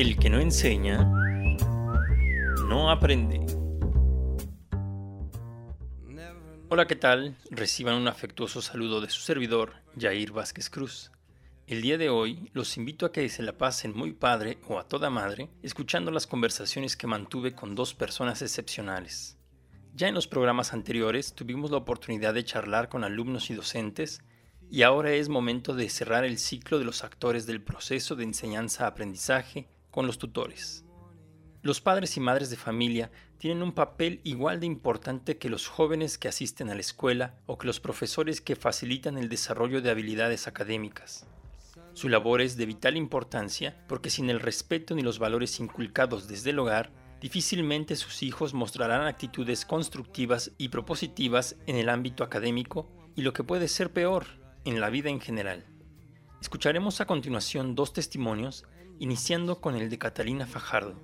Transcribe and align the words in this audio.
El 0.00 0.16
que 0.16 0.30
no 0.30 0.40
enseña, 0.40 1.04
no 2.66 2.90
aprende. 2.90 3.38
Hola, 6.70 6.86
¿qué 6.86 6.96
tal? 6.96 7.36
Reciban 7.50 7.96
un 7.96 8.08
afectuoso 8.08 8.62
saludo 8.62 9.02
de 9.02 9.10
su 9.10 9.20
servidor, 9.20 9.74
Jair 9.98 10.32
Vázquez 10.32 10.70
Cruz. 10.70 11.12
El 11.66 11.82
día 11.82 11.98
de 11.98 12.08
hoy 12.08 12.48
los 12.54 12.78
invito 12.78 13.04
a 13.04 13.12
que 13.12 13.28
se 13.28 13.42
la 13.42 13.58
pasen 13.58 13.94
muy 13.94 14.14
padre 14.14 14.56
o 14.68 14.78
a 14.78 14.88
toda 14.88 15.10
madre 15.10 15.50
escuchando 15.62 16.10
las 16.10 16.26
conversaciones 16.26 16.96
que 16.96 17.06
mantuve 17.06 17.52
con 17.52 17.74
dos 17.74 17.92
personas 17.92 18.40
excepcionales. 18.40 19.36
Ya 19.92 20.08
en 20.08 20.14
los 20.14 20.26
programas 20.26 20.72
anteriores 20.72 21.34
tuvimos 21.34 21.70
la 21.70 21.76
oportunidad 21.76 22.32
de 22.32 22.44
charlar 22.44 22.88
con 22.88 23.04
alumnos 23.04 23.50
y 23.50 23.54
docentes 23.54 24.22
y 24.70 24.80
ahora 24.80 25.12
es 25.12 25.28
momento 25.28 25.74
de 25.74 25.90
cerrar 25.90 26.24
el 26.24 26.38
ciclo 26.38 26.78
de 26.78 26.86
los 26.86 27.04
actores 27.04 27.44
del 27.44 27.60
proceso 27.60 28.16
de 28.16 28.24
enseñanza-aprendizaje 28.24 29.68
con 29.90 30.06
los 30.06 30.18
tutores. 30.18 30.84
Los 31.62 31.80
padres 31.80 32.16
y 32.16 32.20
madres 32.20 32.48
de 32.48 32.56
familia 32.56 33.10
tienen 33.36 33.62
un 33.62 33.72
papel 33.72 34.20
igual 34.24 34.60
de 34.60 34.66
importante 34.66 35.36
que 35.36 35.50
los 35.50 35.68
jóvenes 35.68 36.16
que 36.16 36.28
asisten 36.28 36.70
a 36.70 36.74
la 36.74 36.80
escuela 36.80 37.34
o 37.46 37.58
que 37.58 37.66
los 37.66 37.80
profesores 37.80 38.40
que 38.40 38.56
facilitan 38.56 39.18
el 39.18 39.28
desarrollo 39.28 39.82
de 39.82 39.90
habilidades 39.90 40.46
académicas. 40.46 41.26
Su 41.92 42.08
labor 42.08 42.40
es 42.40 42.56
de 42.56 42.66
vital 42.66 42.96
importancia 42.96 43.84
porque 43.88 44.10
sin 44.10 44.30
el 44.30 44.40
respeto 44.40 44.94
ni 44.94 45.02
los 45.02 45.18
valores 45.18 45.60
inculcados 45.60 46.28
desde 46.28 46.50
el 46.50 46.58
hogar, 46.58 46.92
difícilmente 47.20 47.96
sus 47.96 48.22
hijos 48.22 48.54
mostrarán 48.54 49.06
actitudes 49.06 49.66
constructivas 49.66 50.52
y 50.56 50.68
propositivas 50.68 51.56
en 51.66 51.76
el 51.76 51.88
ámbito 51.88 52.24
académico 52.24 52.88
y 53.16 53.22
lo 53.22 53.34
que 53.34 53.44
puede 53.44 53.68
ser 53.68 53.92
peor, 53.92 54.26
en 54.64 54.80
la 54.80 54.88
vida 54.88 55.10
en 55.10 55.20
general. 55.20 55.66
Escucharemos 56.40 57.00
a 57.00 57.06
continuación 57.06 57.74
dos 57.74 57.92
testimonios, 57.92 58.64
iniciando 59.00 59.62
con 59.62 59.76
el 59.76 59.88
de 59.88 59.98
Catalina 59.98 60.46
Fajardo, 60.46 60.94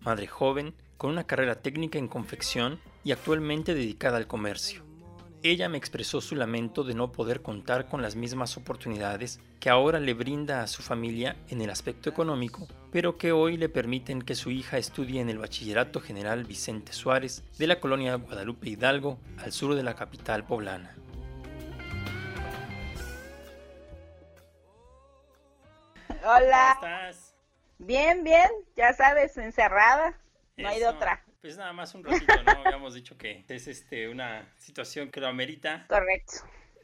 madre 0.00 0.26
joven 0.26 0.74
con 0.96 1.10
una 1.10 1.24
carrera 1.24 1.56
técnica 1.56 1.98
en 1.98 2.08
confección 2.08 2.80
y 3.04 3.12
actualmente 3.12 3.74
dedicada 3.74 4.16
al 4.16 4.26
comercio. 4.26 4.82
Ella 5.42 5.68
me 5.68 5.76
expresó 5.76 6.22
su 6.22 6.36
lamento 6.36 6.84
de 6.84 6.94
no 6.94 7.12
poder 7.12 7.42
contar 7.42 7.86
con 7.86 8.00
las 8.00 8.16
mismas 8.16 8.56
oportunidades 8.56 9.40
que 9.60 9.68
ahora 9.68 10.00
le 10.00 10.14
brinda 10.14 10.62
a 10.62 10.66
su 10.66 10.82
familia 10.82 11.36
en 11.48 11.60
el 11.60 11.68
aspecto 11.68 12.08
económico, 12.08 12.66
pero 12.90 13.18
que 13.18 13.32
hoy 13.32 13.58
le 13.58 13.68
permiten 13.68 14.22
que 14.22 14.34
su 14.34 14.50
hija 14.50 14.78
estudie 14.78 15.20
en 15.20 15.28
el 15.28 15.36
Bachillerato 15.36 16.00
General 16.00 16.44
Vicente 16.44 16.94
Suárez 16.94 17.44
de 17.58 17.66
la 17.66 17.78
colonia 17.78 18.14
Guadalupe 18.14 18.70
Hidalgo, 18.70 19.18
al 19.36 19.52
sur 19.52 19.74
de 19.74 19.82
la 19.82 19.94
capital 19.94 20.46
poblana. 20.46 20.96
Hola. 26.24 26.78
¿Cómo 26.80 26.94
estás? 26.96 27.33
Bien, 27.78 28.24
bien, 28.24 28.48
ya 28.76 28.92
sabes, 28.92 29.36
encerrada. 29.36 30.18
No 30.56 30.68
hay 30.68 30.78
de 30.78 30.86
Eso. 30.86 30.94
otra. 30.94 31.24
Pues 31.40 31.56
nada 31.56 31.72
más 31.72 31.94
un 31.94 32.04
ratito, 32.04 32.42
¿no? 32.42 32.52
Habíamos 32.66 32.94
dicho 32.94 33.18
que 33.18 33.44
es 33.48 33.66
este 33.66 34.08
una 34.08 34.48
situación 34.58 35.10
que 35.10 35.20
lo 35.20 35.26
amerita. 35.28 35.84
Correcto. 35.88 36.34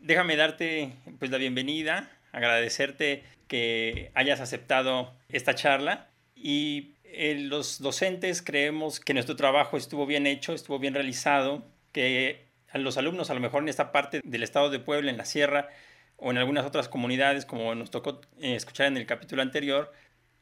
Déjame 0.01 0.37
darte 0.37 0.93
pues 1.19 1.31
la 1.31 1.39
bienvenida, 1.39 2.11
agradecerte 2.33 3.25
que 3.49 4.11
hayas 4.15 4.41
aceptado 4.41 5.15
esta 5.29 5.55
charla 5.55 6.09
y 6.35 6.95
eh, 7.05 7.37
los 7.39 7.81
docentes 7.81 8.43
creemos 8.43 9.01
que 9.01 9.15
nuestro 9.15 9.37
trabajo 9.37 9.77
estuvo 9.77 10.07
bien 10.07 10.27
hecho, 10.27 10.53
estuvo 10.53 10.79
bien 10.79 10.95
realizado, 10.95 11.65
que 11.93 12.47
a 12.71 12.79
los 12.79 12.97
alumnos 12.97 13.31
a 13.31 13.35
lo 13.35 13.41
mejor 13.41 13.63
en 13.63 13.69
esta 13.69 13.93
parte 13.93 14.21
del 14.25 14.43
estado 14.43 14.71
de 14.71 14.79
Puebla, 14.79 15.11
en 15.11 15.17
la 15.17 15.25
sierra 15.25 15.69
o 16.17 16.31
en 16.31 16.39
algunas 16.39 16.65
otras 16.65 16.89
comunidades 16.89 17.45
como 17.45 17.75
nos 17.75 17.91
tocó 17.91 18.21
eh, 18.41 18.55
escuchar 18.55 18.87
en 18.87 18.97
el 18.97 19.07
capítulo 19.07 19.43
anterior, 19.43 19.93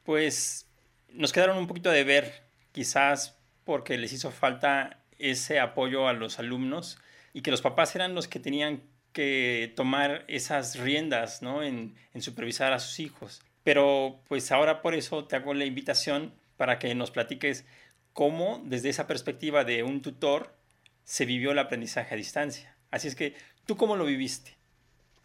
pues 0.09 0.65
nos 1.09 1.31
quedaron 1.31 1.59
un 1.59 1.67
poquito 1.67 1.91
de 1.91 2.03
ver, 2.03 2.41
quizás 2.71 3.37
porque 3.63 3.95
les 3.95 4.11
hizo 4.11 4.31
falta 4.31 5.03
ese 5.19 5.59
apoyo 5.59 6.07
a 6.07 6.13
los 6.13 6.39
alumnos 6.39 6.97
y 7.31 7.43
que 7.43 7.51
los 7.51 7.61
papás 7.61 7.95
eran 7.95 8.15
los 8.15 8.27
que 8.27 8.39
tenían 8.39 8.81
que 9.13 9.71
tomar 9.75 10.25
esas 10.27 10.79
riendas 10.79 11.43
¿no? 11.43 11.61
en, 11.61 11.93
en 12.15 12.23
supervisar 12.23 12.73
a 12.73 12.79
sus 12.79 12.99
hijos. 12.99 13.43
Pero 13.63 14.19
pues 14.27 14.51
ahora 14.51 14.81
por 14.81 14.95
eso 14.95 15.25
te 15.25 15.35
hago 15.35 15.53
la 15.53 15.65
invitación 15.65 16.33
para 16.57 16.79
que 16.79 16.95
nos 16.95 17.11
platiques 17.11 17.67
cómo 18.11 18.63
desde 18.65 18.89
esa 18.89 19.05
perspectiva 19.05 19.63
de 19.63 19.83
un 19.83 20.01
tutor 20.01 20.55
se 21.03 21.25
vivió 21.25 21.51
el 21.51 21.59
aprendizaje 21.59 22.15
a 22.15 22.17
distancia. 22.17 22.75
Así 22.89 23.07
es 23.07 23.13
que, 23.13 23.35
¿tú 23.67 23.77
cómo 23.77 23.95
lo 23.95 24.05
viviste? 24.05 24.57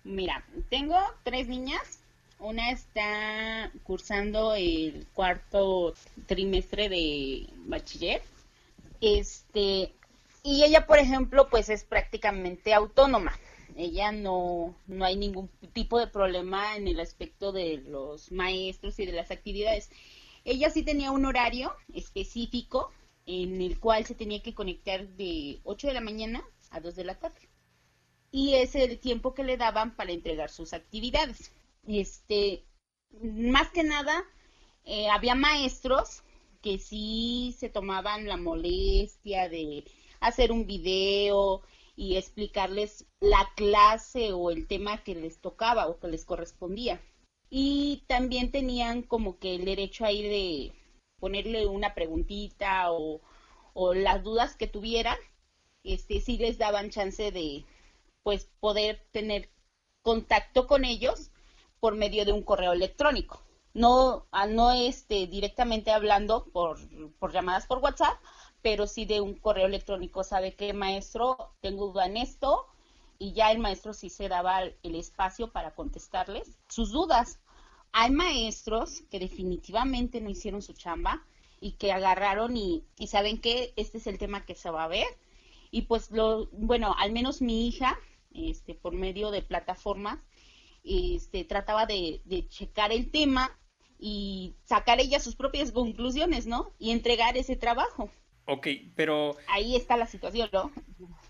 Mira, 0.02 0.44
tengo 0.68 0.98
tres 1.22 1.48
niñas. 1.48 2.03
Una 2.44 2.72
está 2.72 3.72
cursando 3.84 4.54
el 4.54 5.06
cuarto 5.14 5.94
trimestre 6.26 6.90
de 6.90 7.48
bachiller. 7.64 8.20
Este, 9.00 9.90
y 10.42 10.62
ella, 10.62 10.86
por 10.86 10.98
ejemplo, 10.98 11.48
pues 11.48 11.70
es 11.70 11.84
prácticamente 11.84 12.74
autónoma. 12.74 13.32
Ella 13.76 14.12
no, 14.12 14.76
no 14.86 15.06
hay 15.06 15.16
ningún 15.16 15.48
tipo 15.72 15.98
de 15.98 16.06
problema 16.06 16.76
en 16.76 16.86
el 16.86 17.00
aspecto 17.00 17.50
de 17.50 17.78
los 17.78 18.30
maestros 18.30 18.98
y 18.98 19.06
de 19.06 19.12
las 19.12 19.30
actividades. 19.30 19.88
Ella 20.44 20.68
sí 20.68 20.82
tenía 20.82 21.12
un 21.12 21.24
horario 21.24 21.74
específico 21.94 22.92
en 23.24 23.62
el 23.62 23.80
cual 23.80 24.04
se 24.04 24.14
tenía 24.14 24.42
que 24.42 24.52
conectar 24.52 25.08
de 25.08 25.60
8 25.64 25.86
de 25.86 25.94
la 25.94 26.02
mañana 26.02 26.44
a 26.68 26.80
2 26.80 26.94
de 26.94 27.04
la 27.04 27.14
tarde. 27.14 27.48
Y 28.30 28.56
es 28.56 28.74
el 28.74 28.98
tiempo 28.98 29.32
que 29.32 29.44
le 29.44 29.56
daban 29.56 29.96
para 29.96 30.12
entregar 30.12 30.50
sus 30.50 30.74
actividades. 30.74 31.50
Este, 31.86 32.64
más 33.20 33.70
que 33.70 33.82
nada, 33.82 34.24
eh, 34.84 35.08
había 35.08 35.34
maestros 35.34 36.22
que 36.62 36.78
sí 36.78 37.54
se 37.58 37.68
tomaban 37.68 38.26
la 38.26 38.36
molestia 38.36 39.48
de 39.48 39.84
hacer 40.20 40.50
un 40.50 40.66
video 40.66 41.62
y 41.96 42.16
explicarles 42.16 43.06
la 43.20 43.48
clase 43.56 44.32
o 44.32 44.50
el 44.50 44.66
tema 44.66 45.02
que 45.04 45.14
les 45.14 45.40
tocaba 45.40 45.86
o 45.86 45.98
que 46.00 46.08
les 46.08 46.24
correspondía. 46.24 47.00
Y 47.50 48.04
también 48.06 48.50
tenían 48.50 49.02
como 49.02 49.38
que 49.38 49.54
el 49.54 49.64
derecho 49.64 50.04
ahí 50.04 50.22
de 50.22 50.72
ponerle 51.20 51.66
una 51.66 51.94
preguntita 51.94 52.90
o, 52.90 53.20
o 53.74 53.94
las 53.94 54.22
dudas 54.22 54.56
que 54.56 54.66
tuvieran, 54.66 55.18
este, 55.84 56.20
sí 56.20 56.38
les 56.38 56.58
daban 56.58 56.90
chance 56.90 57.30
de 57.30 57.64
pues 58.22 58.48
poder 58.60 59.06
tener 59.12 59.50
contacto 60.02 60.66
con 60.66 60.84
ellos 60.84 61.30
por 61.84 61.96
medio 61.96 62.24
de 62.24 62.32
un 62.32 62.42
correo 62.42 62.72
electrónico. 62.72 63.42
No, 63.74 64.24
ah, 64.32 64.46
no 64.46 64.72
este, 64.72 65.26
directamente 65.26 65.90
hablando 65.90 66.46
por, 66.46 66.78
por 67.18 67.30
llamadas 67.30 67.66
por 67.66 67.80
WhatsApp, 67.80 68.16
pero 68.62 68.86
sí 68.86 69.04
de 69.04 69.20
un 69.20 69.34
correo 69.34 69.66
electrónico. 69.66 70.24
¿Sabe 70.24 70.54
qué, 70.54 70.72
maestro? 70.72 71.52
Tengo 71.60 71.88
duda 71.88 72.06
en 72.06 72.16
esto. 72.16 72.64
Y 73.18 73.34
ya 73.34 73.52
el 73.52 73.58
maestro 73.58 73.92
sí 73.92 74.08
se 74.08 74.30
daba 74.30 74.62
el 74.62 74.94
espacio 74.94 75.52
para 75.52 75.74
contestarles 75.74 76.56
sus 76.70 76.90
dudas. 76.90 77.38
Hay 77.92 78.10
maestros 78.10 79.02
que 79.10 79.18
definitivamente 79.18 80.22
no 80.22 80.30
hicieron 80.30 80.62
su 80.62 80.72
chamba 80.72 81.22
y 81.60 81.72
que 81.72 81.92
agarraron 81.92 82.56
y, 82.56 82.86
y 82.96 83.08
saben 83.08 83.42
que 83.42 83.74
este 83.76 83.98
es 83.98 84.06
el 84.06 84.16
tema 84.16 84.46
que 84.46 84.54
se 84.54 84.70
va 84.70 84.84
a 84.84 84.88
ver. 84.88 85.08
Y 85.70 85.82
pues 85.82 86.10
lo, 86.10 86.46
bueno, 86.50 86.94
al 86.96 87.12
menos 87.12 87.42
mi 87.42 87.68
hija, 87.68 87.98
este, 88.32 88.74
por 88.74 88.94
medio 88.94 89.30
de 89.30 89.42
plataformas, 89.42 90.18
este, 90.84 91.44
trataba 91.44 91.86
de, 91.86 92.20
de 92.24 92.46
checar 92.48 92.92
el 92.92 93.10
tema 93.10 93.58
y 93.98 94.54
sacar 94.64 95.00
ella 95.00 95.18
sus 95.18 95.34
propias 95.34 95.72
conclusiones, 95.72 96.46
¿no? 96.46 96.72
Y 96.78 96.90
entregar 96.90 97.36
ese 97.36 97.56
trabajo. 97.56 98.10
Ok, 98.46 98.68
pero 98.94 99.36
Ahí 99.48 99.74
está 99.74 99.96
la 99.96 100.06
situación, 100.06 100.50
¿no? 100.52 100.70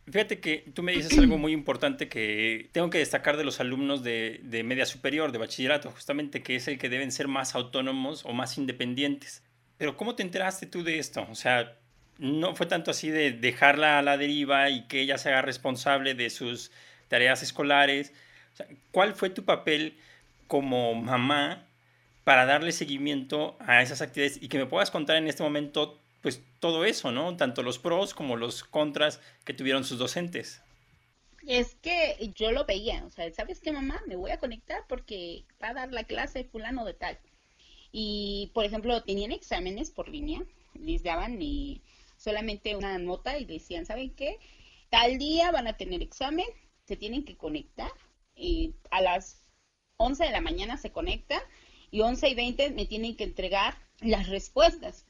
fíjate 0.07 0.41
que 0.41 0.71
tú 0.75 0.83
me 0.83 0.93
dices 0.93 1.17
algo 1.17 1.39
muy 1.39 1.53
importante 1.53 2.09
que 2.09 2.69
tengo 2.73 2.91
que 2.91 2.99
destacar 2.99 3.37
de 3.37 3.45
los 3.45 3.61
alumnos 3.61 4.03
de, 4.03 4.41
de 4.43 4.63
media 4.65 4.85
superior, 4.85 5.33
de 5.33 5.39
bachillerato, 5.39 5.91
justamente 5.91 6.43
que 6.43 6.57
es 6.57 6.69
el 6.69 6.79
que 6.79 6.89
deben 6.89 7.13
ser 7.13 7.29
más 7.29 7.55
autónomos 7.55 8.25
o 8.25 8.33
más 8.33 8.59
independientes. 8.59 9.45
Pero 9.79 9.97
¿cómo 9.97 10.15
te 10.15 10.23
enteraste 10.23 10.67
tú 10.67 10.83
de 10.83 10.99
esto? 10.99 11.27
O 11.31 11.35
sea, 11.35 11.79
no 12.19 12.55
fue 12.55 12.67
tanto 12.67 12.91
así 12.91 13.11
de 13.11 13.33
dejarla 13.33 13.99
a 13.99 14.03
la 14.03 14.17
deriva 14.17 14.69
y 14.71 14.87
que 14.89 15.01
ella 15.01 15.19
se 15.19 15.31
haga 15.31 15.43
responsable 15.43 16.15
de 16.15 16.31
sus 16.31 16.71
tareas 17.09 17.43
escolares. 17.43 18.13
¿Cuál 18.91 19.15
fue 19.15 19.31
tu 19.31 19.45
papel 19.45 19.99
como 20.47 20.95
mamá 20.95 21.67
para 22.25 22.47
darle 22.47 22.73
seguimiento 22.73 23.57
a 23.61 23.83
esas 23.83 24.01
actividades 24.01 24.43
y 24.43 24.49
que 24.49 24.59
me 24.59 24.67
puedas 24.67 24.91
contar 24.91 25.17
en 25.17 25.29
este 25.29 25.43
momento, 25.43 26.01
pues 26.23 26.43
todo 26.59 26.85
eso, 26.85 27.13
¿no? 27.13 27.37
Tanto 27.37 27.63
los 27.63 27.79
pros 27.79 28.15
como 28.15 28.37
los 28.37 28.65
contras 28.65 29.21
que 29.45 29.53
tuvieron 29.53 29.85
sus 29.85 29.99
docentes. 29.99 30.63
Es 31.47 31.75
que 31.75 32.33
yo 32.35 32.53
lo 32.53 32.65
veía, 32.65 33.05
o 33.05 33.11
sea, 33.11 33.31
¿sabes 33.33 33.61
qué, 33.61 33.71
mamá? 33.71 34.01
Me 34.07 34.17
voy 34.17 34.31
a 34.31 34.39
conectar 34.39 34.85
porque 34.89 35.45
va 35.63 35.69
a 35.69 35.75
dar 35.75 35.93
la 35.93 36.05
clase 36.05 36.45
fulano 36.45 36.87
de 36.87 36.95
tal. 36.95 37.19
Y, 37.93 38.51
por 38.55 38.65
ejemplo, 38.65 39.03
tenían 39.03 39.31
exámenes 39.31 39.91
por 39.91 40.09
línea, 40.09 40.43
les 40.75 41.03
daban 41.03 41.41
y 41.41 41.83
solamente 42.17 42.75
una 42.75 42.99
nota 42.99 43.39
y 43.39 43.45
decían, 43.45 43.85
¿saben 43.85 44.11
qué? 44.15 44.39
Tal 44.89 45.19
día 45.19 45.51
van 45.51 45.67
a 45.67 45.77
tener 45.77 46.01
examen, 46.01 46.47
se 46.87 46.97
tienen 46.97 47.25
que 47.25 47.37
conectar. 47.37 47.91
Y 48.37 48.75
a 48.91 49.01
las 49.01 49.43
11 49.97 50.25
de 50.25 50.31
la 50.31 50.41
mañana 50.41 50.77
se 50.77 50.91
conecta 50.91 51.43
y 51.91 52.01
11 52.01 52.29
y 52.29 52.35
20 52.35 52.71
me 52.71 52.87
tienen 52.87 53.17
que 53.17 53.25
entregar 53.25 53.77
las 54.01 54.29
respuestas. 54.29 55.07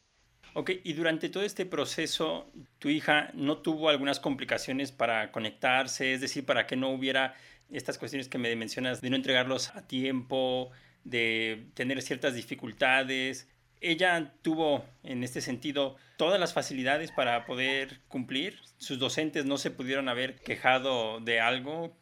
Ok, 0.56 0.70
y 0.84 0.92
durante 0.92 1.28
todo 1.28 1.42
este 1.42 1.66
proceso, 1.66 2.46
¿tu 2.78 2.88
hija 2.88 3.30
no 3.34 3.58
tuvo 3.58 3.88
algunas 3.88 4.20
complicaciones 4.20 4.92
para 4.92 5.32
conectarse? 5.32 6.12
Es 6.12 6.20
decir, 6.20 6.46
para 6.46 6.66
que 6.66 6.76
no 6.76 6.90
hubiera 6.90 7.34
estas 7.72 7.98
cuestiones 7.98 8.28
que 8.28 8.38
me 8.38 8.54
mencionas 8.54 9.00
de 9.00 9.10
no 9.10 9.16
entregarlos 9.16 9.74
a 9.74 9.86
tiempo, 9.86 10.70
de 11.02 11.66
tener 11.74 12.00
ciertas 12.02 12.34
dificultades. 12.34 13.48
Ella 13.80 14.32
tuvo, 14.42 14.84
en 15.02 15.24
este 15.24 15.40
sentido, 15.40 15.96
todas 16.16 16.38
las 16.38 16.52
facilidades 16.52 17.10
para 17.10 17.44
poder 17.46 18.00
cumplir. 18.08 18.60
Sus 18.78 18.98
docentes 18.98 19.44
no 19.44 19.58
se 19.58 19.70
pudieron 19.70 20.08
haber 20.08 20.36
quejado 20.36 21.20
de 21.20 21.40
algo. 21.40 21.96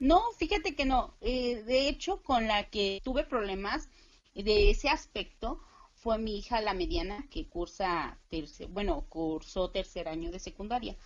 No, 0.00 0.32
fíjate 0.38 0.74
que 0.74 0.84
no. 0.84 1.14
Eh, 1.20 1.62
de 1.64 1.88
hecho, 1.88 2.22
con 2.22 2.46
la 2.48 2.68
que 2.70 3.00
tuve 3.04 3.22
problemas 3.24 3.88
de 4.34 4.70
ese 4.70 4.88
aspecto 4.88 5.60
fue 5.94 6.18
mi 6.18 6.38
hija 6.38 6.60
la 6.60 6.74
mediana 6.74 7.26
que 7.30 7.46
cursa 7.48 8.18
tercer, 8.28 8.66
bueno, 8.68 9.04
cursó 9.08 9.70
tercer 9.70 10.08
año 10.08 10.30
de 10.32 10.38
secundaria. 10.40 10.96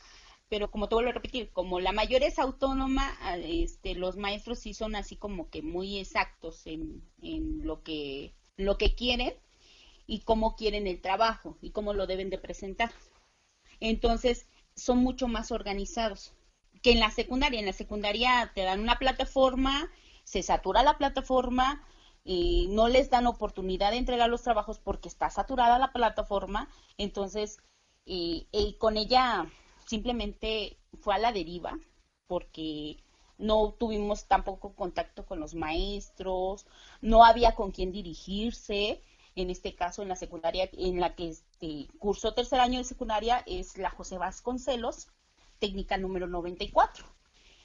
Pero 0.49 0.71
como 0.71 0.89
te 0.89 0.95
vuelvo 0.95 1.11
a 1.11 1.15
repetir, 1.15 1.51
como 1.53 1.81
la 1.81 1.93
mayor 1.93 2.23
es 2.23 2.39
autónoma, 2.39 3.17
este, 3.43 3.95
los 3.97 4.17
maestros 4.17 4.61
sí 4.61 4.75
son 4.75 4.95
así 4.97 5.17
como 5.17 5.51
que 5.51 5.63
muy 5.63 5.99
exactos 5.99 6.67
en, 6.67 7.03
en 7.23 7.67
lo 7.67 7.83
que 7.83 8.35
lo 8.57 8.79
que 8.79 8.95
quieren 8.95 9.35
y 10.07 10.21
cómo 10.21 10.57
quieren 10.57 10.87
el 10.87 11.01
trabajo 11.03 11.59
y 11.63 11.71
cómo 11.71 11.95
lo 11.95 12.07
deben 12.07 12.31
de 12.31 12.39
presentar. 12.39 12.93
Entonces, 13.81 14.47
son 14.77 14.99
mucho 14.99 15.29
más 15.29 15.53
organizados 15.53 16.33
que 16.85 16.93
en 16.93 17.01
la 17.01 17.11
secundaria. 17.11 17.59
En 17.59 17.67
la 17.67 17.73
secundaria 17.73 18.53
te 18.55 18.63
dan 18.63 18.81
una 18.81 18.99
plataforma, 18.99 19.91
se 20.23 20.43
satura 20.43 20.85
la 20.85 20.99
plataforma, 20.99 21.83
y 22.25 22.69
no 22.71 22.89
les 22.89 23.11
dan 23.11 23.27
oportunidad 23.27 23.91
de 23.91 23.99
entregar 23.99 24.31
los 24.31 24.43
trabajos 24.43 24.79
porque 24.79 25.09
está 25.09 25.29
saturada 25.31 25.79
la 25.79 25.93
plataforma, 25.93 26.69
entonces 26.97 27.59
y, 28.07 28.47
con 28.79 28.97
ella 28.97 29.47
simplemente 29.87 30.79
fue 31.01 31.15
a 31.15 31.19
la 31.19 31.33
deriva 31.33 31.79
porque 32.27 33.03
no 33.37 33.73
tuvimos 33.79 34.27
tampoco 34.27 34.75
contacto 34.75 35.27
con 35.27 35.41
los 35.41 35.55
maestros, 35.55 36.67
no 37.03 37.25
había 37.25 37.55
con 37.55 37.73
quién 37.73 37.93
dirigirse, 37.93 39.03
en 39.35 39.51
este 39.51 39.75
caso 39.75 40.03
en 40.03 40.09
la 40.09 40.17
secundaria 40.17 40.71
en 40.73 41.01
la 41.01 41.15
que 41.15 41.29
este, 41.31 41.89
cursó 41.99 42.33
tercer 42.33 42.61
año 42.61 42.79
de 42.79 42.85
secundaria 42.85 43.43
es 43.47 43.77
la 43.77 43.91
José 43.91 44.17
Vasconcelos, 44.17 45.09
técnica 45.65 45.97
número 45.97 46.27
94. 46.27 47.07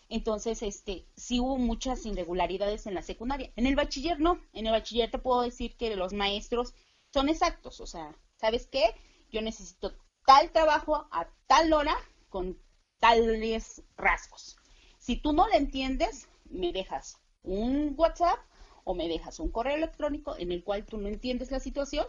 Entonces, 0.08 0.64
este, 0.64 1.06
sí 1.18 1.42
hubo 1.42 1.58
muchas 1.58 2.06
irregularidades 2.06 2.88
en 2.88 2.94
la 2.94 3.02
secundaria. 3.02 3.52
En 3.58 3.68
el 3.68 3.76
bachiller 3.76 4.22
no. 4.22 4.40
En 4.54 4.66
el 4.68 4.72
bachiller 4.72 5.12
te 5.12 5.20
puedo 5.20 5.42
decir 5.42 5.76
que 5.76 5.94
los 5.98 6.14
maestros 6.14 6.74
son 7.12 7.28
exactos. 7.28 7.82
O 7.82 7.88
sea, 7.88 8.16
¿sabes 8.38 8.68
qué? 8.68 8.96
Yo 9.32 9.42
necesito 9.42 9.98
tal 10.26 10.50
trabajo 10.52 11.10
a 11.12 11.28
tal 11.48 11.74
hora 11.74 11.94
con 12.30 12.58
tales 13.00 13.84
rasgos. 13.98 14.56
Si 14.98 15.18
tú 15.18 15.34
no 15.34 15.46
lo 15.50 15.54
entiendes, 15.56 16.30
me 16.46 16.72
dejas 16.72 17.18
un 17.44 17.96
WhatsApp 17.98 18.40
o 18.86 18.96
me 18.96 19.10
dejas 19.10 19.42
un 19.42 19.52
correo 19.52 19.76
electrónico 19.76 20.38
en 20.38 20.54
el 20.54 20.64
cual 20.64 20.86
tú 20.86 20.98
no 20.98 21.10
entiendes 21.10 21.52
la 21.52 21.60
situación 21.60 22.08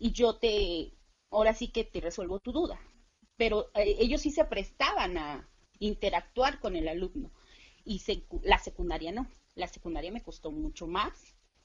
y 0.00 0.10
yo 0.10 0.36
te, 0.36 0.92
ahora 1.30 1.54
sí 1.54 1.68
que 1.68 1.84
te 1.84 2.00
resuelvo 2.00 2.40
tu 2.40 2.50
duda. 2.50 2.80
Pero 3.38 3.70
eh, 3.74 3.96
ellos 3.98 4.20
sí 4.20 4.30
se 4.30 4.44
prestaban 4.44 5.16
a 5.16 5.48
interactuar 5.78 6.60
con 6.60 6.76
el 6.76 6.88
alumno 6.88 7.30
y 7.84 8.02
la 8.42 8.58
secundaria 8.58 9.12
no. 9.12 9.26
La 9.54 9.66
secundaria 9.66 10.12
me 10.12 10.22
costó 10.22 10.50
mucho 10.50 10.86
más 10.86 11.12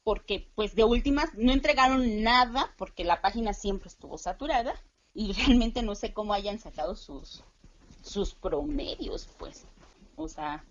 porque 0.04 0.50
pues 0.56 0.76
de 0.76 0.86
últimas 0.86 1.34
no 1.36 1.52
entregaron 1.52 2.24
nada 2.24 2.74
porque 2.78 3.04
la 3.04 3.22
página 3.22 3.54
siempre 3.54 3.90
estuvo 3.90 4.18
saturada 4.18 4.74
y 5.14 5.34
realmente 5.46 5.82
no 5.82 5.96
sé 5.96 6.14
cómo 6.14 6.34
hayan 6.34 6.60
sacado 6.60 6.96
sus 6.96 7.44
sus 8.02 8.36
promedios, 8.36 9.28
pues. 9.38 9.66
O 10.16 10.28
sea, 10.28 10.64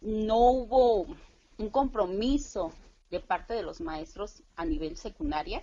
no 0.00 0.38
hubo 0.38 1.06
un 1.58 1.68
compromiso 1.70 2.72
de 3.10 3.20
parte 3.20 3.54
de 3.54 3.62
los 3.62 3.80
maestros 3.80 4.42
a 4.56 4.64
nivel 4.64 4.96
secundaria 4.96 5.62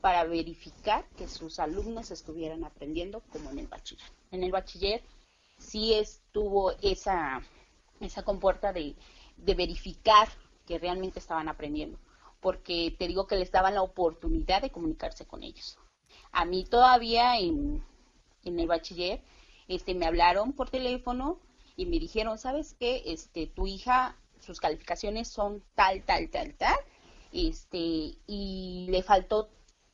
para 0.00 0.24
verificar 0.24 1.08
que 1.16 1.28
sus 1.28 1.58
alumnos 1.58 2.10
estuvieran 2.10 2.64
aprendiendo 2.64 3.20
como 3.32 3.50
en 3.50 3.58
el 3.58 3.66
bachiller. 3.66 4.06
En 4.30 4.44
el 4.44 4.52
bachiller 4.52 5.02
sí 5.58 5.94
estuvo 5.94 6.72
esa 6.82 7.42
esa 8.00 8.22
compuerta 8.22 8.72
de, 8.72 8.94
de 9.36 9.54
verificar 9.54 10.28
que 10.66 10.78
realmente 10.78 11.18
estaban 11.18 11.48
aprendiendo, 11.48 11.98
porque 12.40 12.94
te 12.98 13.08
digo 13.08 13.26
que 13.26 13.36
les 13.36 13.50
daban 13.50 13.74
la 13.74 13.82
oportunidad 13.82 14.62
de 14.62 14.70
comunicarse 14.70 15.26
con 15.26 15.42
ellos. 15.42 15.78
A 16.32 16.44
mí 16.44 16.64
todavía 16.64 17.38
en, 17.38 17.82
en 18.44 18.60
el 18.60 18.66
bachiller 18.66 19.22
este, 19.66 19.94
me 19.94 20.06
hablaron 20.06 20.52
por 20.52 20.70
teléfono 20.70 21.40
y 21.76 21.86
me 21.86 21.98
dijeron, 21.98 22.38
¿sabes 22.38 22.74
qué? 22.78 23.02
Este, 23.06 23.46
tu 23.46 23.66
hija, 23.66 24.16
sus 24.40 24.60
calificaciones 24.60 25.28
son 25.28 25.62
tal, 25.74 26.02
tal, 26.04 26.28
tal, 26.30 26.54
tal, 26.54 26.76
este, 27.32 28.16
y 28.26 28.86
le 28.90 29.02
faltó 29.02 29.48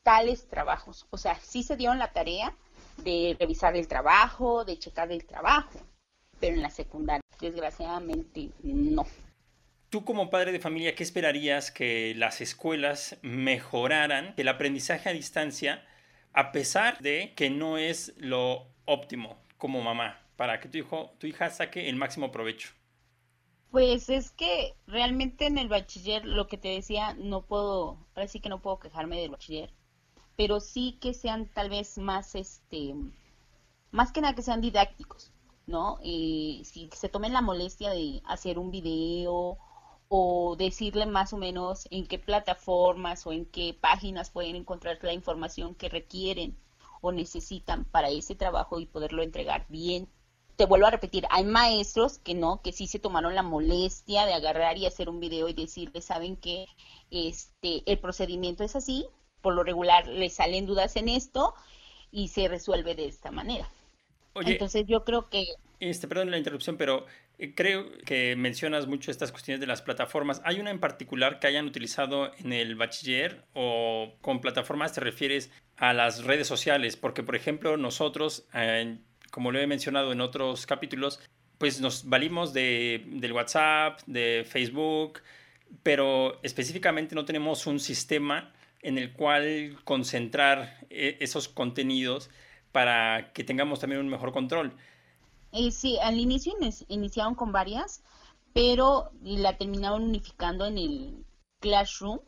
tales 0.04 0.46
trabajos. 0.46 1.08
O 1.10 1.18
sea, 1.18 1.34
sí 1.40 1.64
se 1.64 1.76
dieron 1.76 1.98
la 1.98 2.12
tarea 2.12 2.54
de 2.98 3.36
revisar 3.40 3.74
el 3.76 3.88
trabajo, 3.88 4.64
de 4.64 4.78
checar 4.78 5.10
el 5.10 5.24
trabajo, 5.24 5.80
pero 6.38 6.54
en 6.54 6.62
la 6.62 6.70
secundaria 6.70 7.24
Desgraciadamente, 7.40 8.50
no. 8.62 9.06
Tú 9.90 10.04
como 10.04 10.30
padre 10.30 10.52
de 10.52 10.60
familia, 10.60 10.94
¿qué 10.94 11.02
esperarías 11.02 11.70
que 11.70 12.14
las 12.16 12.40
escuelas 12.40 13.18
mejoraran 13.22 14.34
el 14.36 14.48
aprendizaje 14.48 15.08
a 15.08 15.12
distancia 15.12 15.84
a 16.32 16.52
pesar 16.52 16.98
de 16.98 17.32
que 17.36 17.50
no 17.50 17.78
es 17.78 18.14
lo 18.16 18.66
óptimo 18.86 19.38
como 19.56 19.82
mamá 19.82 20.20
para 20.36 20.58
que 20.60 20.68
tu 20.68 20.78
hijo, 20.78 21.12
tu 21.18 21.26
hija 21.26 21.50
saque 21.50 21.88
el 21.88 21.96
máximo 21.96 22.32
provecho? 22.32 22.70
Pues 23.70 24.08
es 24.08 24.30
que 24.30 24.74
realmente 24.86 25.46
en 25.46 25.58
el 25.58 25.68
bachiller, 25.68 26.24
lo 26.24 26.46
que 26.46 26.58
te 26.58 26.68
decía, 26.68 27.14
no 27.14 27.42
puedo, 27.42 27.98
ahora 28.14 28.28
sí 28.28 28.40
que 28.40 28.48
no 28.48 28.62
puedo 28.62 28.78
quejarme 28.78 29.20
del 29.20 29.30
bachiller, 29.30 29.72
pero 30.36 30.60
sí 30.60 30.98
que 31.00 31.14
sean 31.14 31.46
tal 31.46 31.70
vez 31.70 31.98
más, 31.98 32.34
este, 32.34 32.94
más 33.90 34.12
que 34.12 34.20
nada 34.20 34.34
que 34.34 34.42
sean 34.42 34.60
didácticos. 34.60 35.32
¿no? 35.66 35.98
Eh, 36.02 36.62
si 36.64 36.90
se 36.92 37.08
tomen 37.08 37.32
la 37.32 37.40
molestia 37.40 37.90
de 37.90 38.22
hacer 38.26 38.58
un 38.58 38.70
video 38.70 39.58
o 40.08 40.56
decirle 40.56 41.06
más 41.06 41.32
o 41.32 41.38
menos 41.38 41.88
en 41.90 42.06
qué 42.06 42.18
plataformas 42.18 43.26
o 43.26 43.32
en 43.32 43.46
qué 43.46 43.74
páginas 43.78 44.30
pueden 44.30 44.56
encontrar 44.56 44.98
la 45.02 45.12
información 45.12 45.74
que 45.74 45.88
requieren 45.88 46.56
o 47.00 47.12
necesitan 47.12 47.84
para 47.84 48.10
ese 48.10 48.34
trabajo 48.34 48.80
y 48.80 48.86
poderlo 48.86 49.22
entregar 49.22 49.66
bien. 49.68 50.08
Te 50.56 50.66
vuelvo 50.66 50.86
a 50.86 50.90
repetir, 50.90 51.26
hay 51.30 51.44
maestros 51.44 52.18
que 52.18 52.34
no, 52.34 52.62
que 52.62 52.72
sí 52.72 52.86
se 52.86 53.00
tomaron 53.00 53.34
la 53.34 53.42
molestia 53.42 54.24
de 54.24 54.34
agarrar 54.34 54.78
y 54.78 54.86
hacer 54.86 55.08
un 55.08 55.18
video 55.18 55.48
y 55.48 55.52
decirle, 55.52 56.00
saben 56.00 56.36
que 56.36 56.66
este 57.10 57.82
el 57.90 57.98
procedimiento 57.98 58.62
es 58.62 58.76
así, 58.76 59.06
por 59.44 59.54
lo 59.54 59.62
regular 59.62 60.08
les 60.08 60.32
salen 60.32 60.64
dudas 60.64 60.96
en 60.96 61.10
esto 61.10 61.54
y 62.10 62.28
se 62.28 62.48
resuelve 62.48 62.94
de 62.94 63.06
esta 63.06 63.30
manera. 63.30 63.68
Entonces 64.34 64.86
yo 64.86 65.04
creo 65.04 65.28
que... 65.28 65.44
Este, 65.80 66.08
perdón 66.08 66.30
la 66.30 66.38
interrupción, 66.38 66.78
pero 66.78 67.04
eh, 67.38 67.54
creo 67.54 67.92
que 68.06 68.36
mencionas 68.36 68.86
mucho 68.86 69.10
estas 69.10 69.32
cuestiones 69.32 69.60
de 69.60 69.66
las 69.66 69.82
plataformas. 69.82 70.40
¿Hay 70.46 70.60
una 70.60 70.70
en 70.70 70.80
particular 70.80 71.40
que 71.40 71.46
hayan 71.46 71.66
utilizado 71.66 72.32
en 72.38 72.54
el 72.54 72.74
bachiller 72.74 73.44
o 73.52 74.14
con 74.22 74.40
plataformas 74.40 74.94
te 74.94 75.02
refieres 75.02 75.50
a 75.76 75.92
las 75.92 76.24
redes 76.24 76.46
sociales? 76.48 76.96
Porque, 76.96 77.22
por 77.22 77.36
ejemplo, 77.36 77.76
nosotros, 77.76 78.46
como 79.30 79.52
lo 79.52 79.58
he 79.58 79.66
mencionado 79.66 80.12
en 80.12 80.22
otros 80.22 80.64
capítulos, 80.64 81.20
pues 81.58 81.82
nos 81.82 82.08
valimos 82.08 82.54
de, 82.54 83.04
del 83.08 83.34
WhatsApp, 83.34 84.00
de 84.06 84.46
Facebook, 84.48 85.20
pero 85.82 86.40
específicamente 86.42 87.14
no 87.14 87.26
tenemos 87.26 87.66
un 87.66 87.78
sistema 87.78 88.54
en 88.84 88.98
el 88.98 89.12
cual 89.12 89.76
concentrar 89.84 90.86
eh, 90.90 91.16
esos 91.20 91.48
contenidos 91.48 92.30
para 92.70 93.32
que 93.32 93.42
tengamos 93.42 93.80
también 93.80 94.00
un 94.00 94.08
mejor 94.08 94.32
control. 94.32 94.76
Eh, 95.52 95.70
sí, 95.70 95.98
al 96.02 96.18
inicio 96.18 96.52
iniciaron 96.88 97.34
con 97.34 97.50
varias, 97.50 98.02
pero 98.52 99.10
la 99.22 99.56
terminaron 99.56 100.02
unificando 100.02 100.66
en 100.66 100.78
el 100.78 101.24
Classroom. 101.60 102.20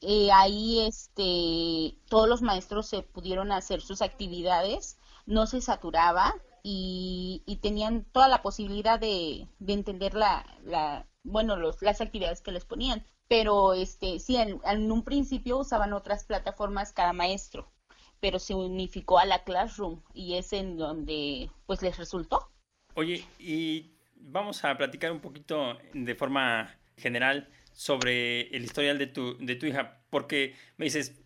Eh, 0.00 0.30
ahí 0.32 0.80
este, 0.86 1.98
todos 2.08 2.28
los 2.28 2.40
maestros 2.40 2.86
se 2.86 3.02
pudieron 3.02 3.50
hacer 3.50 3.80
sus 3.80 4.00
actividades, 4.00 4.98
no 5.26 5.46
se 5.46 5.60
saturaba 5.60 6.34
y, 6.62 7.42
tenían 7.62 8.04
toda 8.12 8.28
la 8.28 8.42
posibilidad 8.42 9.00
de, 9.00 9.48
entender 9.66 10.14
la, 10.14 10.46
la 10.62 11.06
bueno, 11.24 11.56
los, 11.56 11.82
las 11.82 12.00
actividades 12.00 12.42
que 12.42 12.52
les 12.52 12.64
ponían. 12.64 13.04
Pero 13.28 13.74
este, 13.74 14.18
sí, 14.20 14.36
en 14.36 14.92
un 14.92 15.02
principio 15.02 15.58
usaban 15.58 15.92
otras 15.92 16.24
plataformas 16.24 16.92
cada 16.92 17.12
maestro 17.12 17.72
pero 18.20 18.38
se 18.38 18.54
unificó 18.54 19.18
a 19.18 19.24
la 19.24 19.44
Classroom 19.44 20.00
y 20.14 20.34
es 20.34 20.52
en 20.52 20.76
donde 20.76 21.50
pues 21.66 21.82
les 21.82 21.96
resultó. 21.96 22.50
Oye, 22.94 23.24
y 23.38 23.92
vamos 24.14 24.64
a 24.64 24.76
platicar 24.76 25.12
un 25.12 25.20
poquito 25.20 25.78
de 25.92 26.14
forma 26.14 26.74
general 26.96 27.48
sobre 27.72 28.48
el 28.48 28.64
historial 28.64 28.98
de 28.98 29.06
tu, 29.06 29.36
de 29.38 29.54
tu 29.56 29.66
hija, 29.66 30.00
porque 30.08 30.56
me 30.78 30.86
dices, 30.86 31.20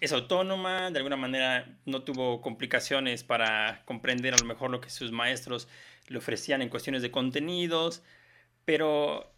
es 0.00 0.12
autónoma, 0.12 0.90
de 0.90 0.98
alguna 0.98 1.16
manera 1.16 1.78
no 1.86 2.02
tuvo 2.02 2.40
complicaciones 2.40 3.24
para 3.24 3.82
comprender 3.86 4.34
a 4.34 4.38
lo 4.38 4.44
mejor 4.44 4.70
lo 4.70 4.80
que 4.80 4.90
sus 4.90 5.12
maestros 5.12 5.66
le 6.08 6.18
ofrecían 6.18 6.60
en 6.60 6.68
cuestiones 6.68 7.00
de 7.00 7.10
contenidos, 7.10 8.02
pero 8.66 9.32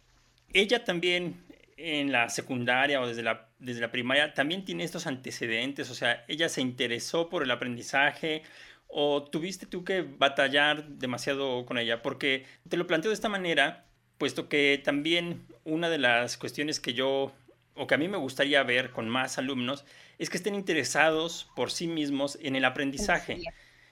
ella 0.53 0.83
también 0.83 1.46
en 1.77 2.11
la 2.11 2.29
secundaria 2.29 2.99
o 2.99 3.07
desde 3.07 3.23
la, 3.23 3.49
desde 3.59 3.81
la 3.81 3.91
primaria 3.91 4.33
también 4.33 4.65
tiene 4.65 4.83
estos 4.83 5.07
antecedentes, 5.07 5.89
o 5.89 5.95
sea, 5.95 6.25
ella 6.27 6.49
se 6.49 6.61
interesó 6.61 7.29
por 7.29 7.43
el 7.43 7.51
aprendizaje 7.51 8.41
o 8.87 9.23
tuviste 9.23 9.65
tú 9.65 9.83
que 9.83 10.01
batallar 10.01 10.87
demasiado 10.87 11.65
con 11.65 11.77
ella, 11.77 12.01
porque 12.01 12.45
te 12.67 12.77
lo 12.77 12.87
planteo 12.87 13.11
de 13.11 13.15
esta 13.15 13.29
manera, 13.29 13.85
puesto 14.17 14.49
que 14.49 14.81
también 14.83 15.45
una 15.63 15.89
de 15.89 15.99
las 15.99 16.37
cuestiones 16.37 16.79
que 16.79 16.93
yo 16.93 17.33
o 17.75 17.85
que 17.85 17.95
a 17.95 17.97
mí 17.97 18.07
me 18.07 18.17
gustaría 18.17 18.63
ver 18.63 18.91
con 18.91 19.07
más 19.07 19.37
alumnos 19.37 19.85
es 20.17 20.29
que 20.29 20.37
estén 20.37 20.55
interesados 20.55 21.47
por 21.55 21.71
sí 21.71 21.87
mismos 21.87 22.37
en 22.41 22.55
el 22.55 22.65
aprendizaje. 22.65 23.41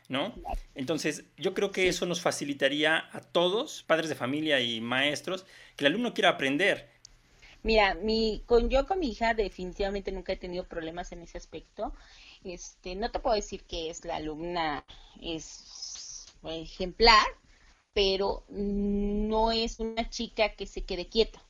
¿No? 0.08 0.36
Entonces, 0.76 1.26
yo 1.36 1.56
creo 1.56 1.72
que 1.72 1.88
eso 1.88 2.06
nos 2.06 2.22
facilitaría 2.22 3.10
a 3.12 3.22
todos, 3.22 3.82
padres 3.82 4.08
de 4.08 4.14
familia 4.14 4.60
y 4.60 4.80
maestros, 4.80 5.48
que 5.76 5.84
el 5.84 5.94
alumno 5.94 6.14
quiera 6.14 6.30
aprender. 6.30 6.95
Mira, 7.66 7.96
mi, 7.96 8.44
con 8.46 8.70
yo 8.70 8.86
con 8.86 9.00
mi 9.00 9.10
hija 9.10 9.34
definitivamente 9.34 10.12
nunca 10.12 10.34
he 10.34 10.38
tenido 10.38 10.68
problemas 10.68 11.12
en 11.12 11.24
ese 11.24 11.40
aspecto. 11.40 11.94
Este, 12.44 12.94
no 12.94 13.10
te 13.10 13.18
puedo 13.20 13.36
decir 13.36 13.64
que 13.64 13.90
es 13.90 14.06
la 14.06 14.18
alumna 14.18 14.86
es 15.20 16.28
ejemplar, 16.44 17.26
pero 17.92 18.44
no 18.50 19.52
es 19.52 19.80
una 19.80 20.08
chica 20.12 20.50
que 20.56 20.68
se 20.68 20.84
quede 20.86 21.10
quieta. 21.10 21.42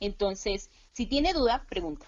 Entonces, 0.00 0.70
si 0.90 1.06
tiene 1.06 1.32
duda, 1.34 1.64
pregunta. 1.68 2.04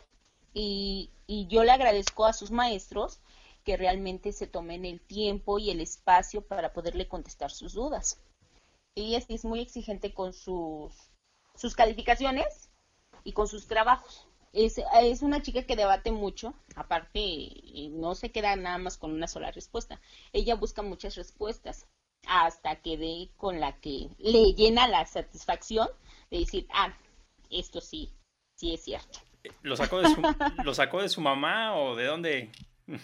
Y, 0.53 1.11
y 1.29 1.47
yo 1.47 1.63
le 1.63 1.71
agradezco 1.71 2.27
a 2.27 2.33
sus 2.33 2.51
maestros 2.51 3.21
que 3.63 3.77
realmente 3.77 4.33
se 4.33 4.49
tomen 4.49 4.85
el 4.85 5.01
tiempo 5.01 5.61
y 5.61 5.71
el 5.71 5.81
espacio 5.81 6.45
para 6.45 6.73
poderle 6.73 7.07
contestar 7.07 7.53
sus 7.53 7.75
dudas. 7.75 8.19
Ella 8.97 9.23
es 9.29 9.45
muy 9.45 9.61
exigente 9.61 10.13
con 10.13 10.33
sus 10.33 10.97
calificaciones 11.77 12.72
y 13.25 13.33
con 13.33 13.49
sus 13.49 13.67
trabajos. 13.67 14.27
Es, 14.53 14.79
es, 15.01 15.23
una 15.23 15.41
chica 15.41 15.63
que 15.63 15.77
debate 15.77 16.13
mucho, 16.13 16.53
aparte 16.77 17.63
no 17.93 18.15
se 18.15 18.31
queda 18.31 18.55
nada 18.55 18.77
más 18.77 18.99
con 18.99 19.13
una 19.13 19.27
sola 19.27 19.51
respuesta. 19.51 20.01
Ella 20.33 20.57
busca 20.57 20.83
muchas 20.83 21.15
respuestas 21.15 21.87
hasta 22.29 22.77
que 22.77 22.97
dé 22.97 23.31
con 23.37 23.61
la 23.61 23.73
que 23.81 24.09
le 24.19 24.53
llena 24.55 24.89
la 24.89 25.07
satisfacción 25.07 25.89
de 26.31 26.41
decir, 26.41 26.67
ah, 26.73 26.95
esto 27.51 27.81
sí, 27.81 28.13
sí 28.55 28.75
es 28.75 28.85
cierto. 28.85 29.21
¿Lo 29.63 29.77
sacó 29.77 30.01
de 30.01 30.15
su, 30.15 30.23
¿lo 30.65 30.75
sacó 30.75 31.03
de 31.03 31.09
su 31.09 31.21
mamá 31.21 31.77
o 31.77 31.97
de 31.97 32.07
dónde? 32.07 32.53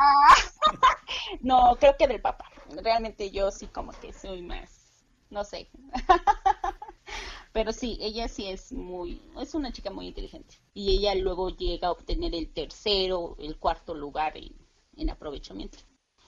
Ah, 0.00 0.34
no, 1.40 1.76
creo 1.80 1.96
que 1.98 2.06
del 2.06 2.20
papá. 2.20 2.50
Realmente 2.82 3.32
yo 3.32 3.50
sí 3.50 3.66
como 3.66 3.90
que 3.92 4.12
soy 4.12 4.42
más, 4.42 5.04
no 5.28 5.42
sé. 5.42 5.68
Pero 7.58 7.72
sí, 7.72 7.98
ella 8.00 8.28
sí 8.28 8.46
es 8.46 8.70
muy, 8.70 9.20
es 9.42 9.52
una 9.52 9.72
chica 9.72 9.90
muy 9.90 10.06
inteligente. 10.06 10.54
Y 10.74 10.96
ella 10.96 11.16
luego 11.16 11.50
llega 11.50 11.88
a 11.88 11.90
obtener 11.90 12.32
el 12.32 12.52
tercero, 12.52 13.36
el 13.40 13.56
cuarto 13.56 13.96
lugar 13.96 14.36
en, 14.36 14.54
en 14.96 15.10
aprovechamiento. 15.10 15.78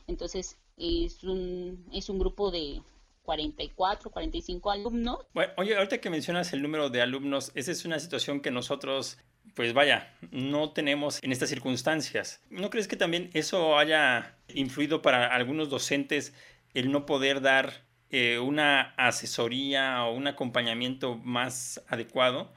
Entonces, 0.09 0.59
es 0.77 1.23
un, 1.23 1.87
es 1.93 2.09
un 2.09 2.19
grupo 2.19 2.51
de 2.51 2.83
44, 3.23 4.11
45 4.11 4.73
alumnos. 4.73 5.19
Bueno, 5.33 5.53
oye, 5.57 5.77
ahorita 5.77 6.01
que 6.01 6.11
mencionas 6.11 6.53
el 6.53 6.63
número 6.63 6.91
de 6.91 7.01
alumnos, 7.01 7.53
esa 7.55 7.71
es 7.71 7.85
una 7.85 8.01
situación 8.01 8.41
que 8.41 8.51
nosotros, 8.51 9.17
pues 9.55 9.73
vaya, 9.73 10.13
no 10.33 10.73
tenemos 10.73 11.23
en 11.23 11.31
estas 11.31 11.51
circunstancias. 11.51 12.41
¿No 12.51 12.71
crees 12.71 12.89
que 12.89 12.97
también 12.97 13.31
eso 13.35 13.79
haya 13.79 14.37
influido 14.53 15.01
para 15.01 15.33
algunos 15.33 15.71
docentes 15.71 16.35
el 16.75 16.91
no 16.91 17.07
poder 17.07 17.41
dar 17.41 17.89
eh, 18.11 18.39
una 18.39 18.95
asesoría 18.97 20.05
o 20.05 20.15
un 20.15 20.27
acompañamiento 20.27 21.17
más 21.17 21.83
adecuado? 21.89 22.53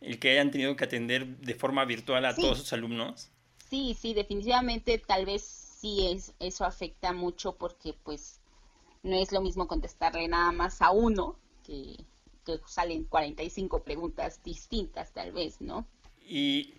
El 0.00 0.18
que 0.18 0.30
hayan 0.30 0.50
tenido 0.50 0.76
que 0.76 0.84
atender 0.84 1.26
de 1.38 1.54
forma 1.54 1.84
virtual 1.84 2.24
a 2.24 2.34
todos 2.34 2.58
sus 2.58 2.72
alumnos. 2.72 3.30
Sí, 3.68 3.96
sí, 3.98 4.14
definitivamente 4.14 4.98
tal 4.98 5.26
vez 5.26 5.42
sí 5.42 6.08
es, 6.08 6.34
eso 6.40 6.64
afecta 6.64 7.12
mucho 7.12 7.56
porque 7.56 7.94
pues 8.02 8.40
no 9.02 9.16
es 9.16 9.32
lo 9.32 9.40
mismo 9.40 9.68
contestarle 9.68 10.26
nada 10.28 10.52
más 10.52 10.82
a 10.82 10.90
uno, 10.90 11.38
que, 11.64 11.96
que 12.44 12.58
salen 12.66 13.04
45 13.04 13.84
preguntas 13.84 14.42
distintas 14.42 15.12
tal 15.12 15.32
vez, 15.32 15.60
¿no? 15.60 15.86
Y, 16.20 16.74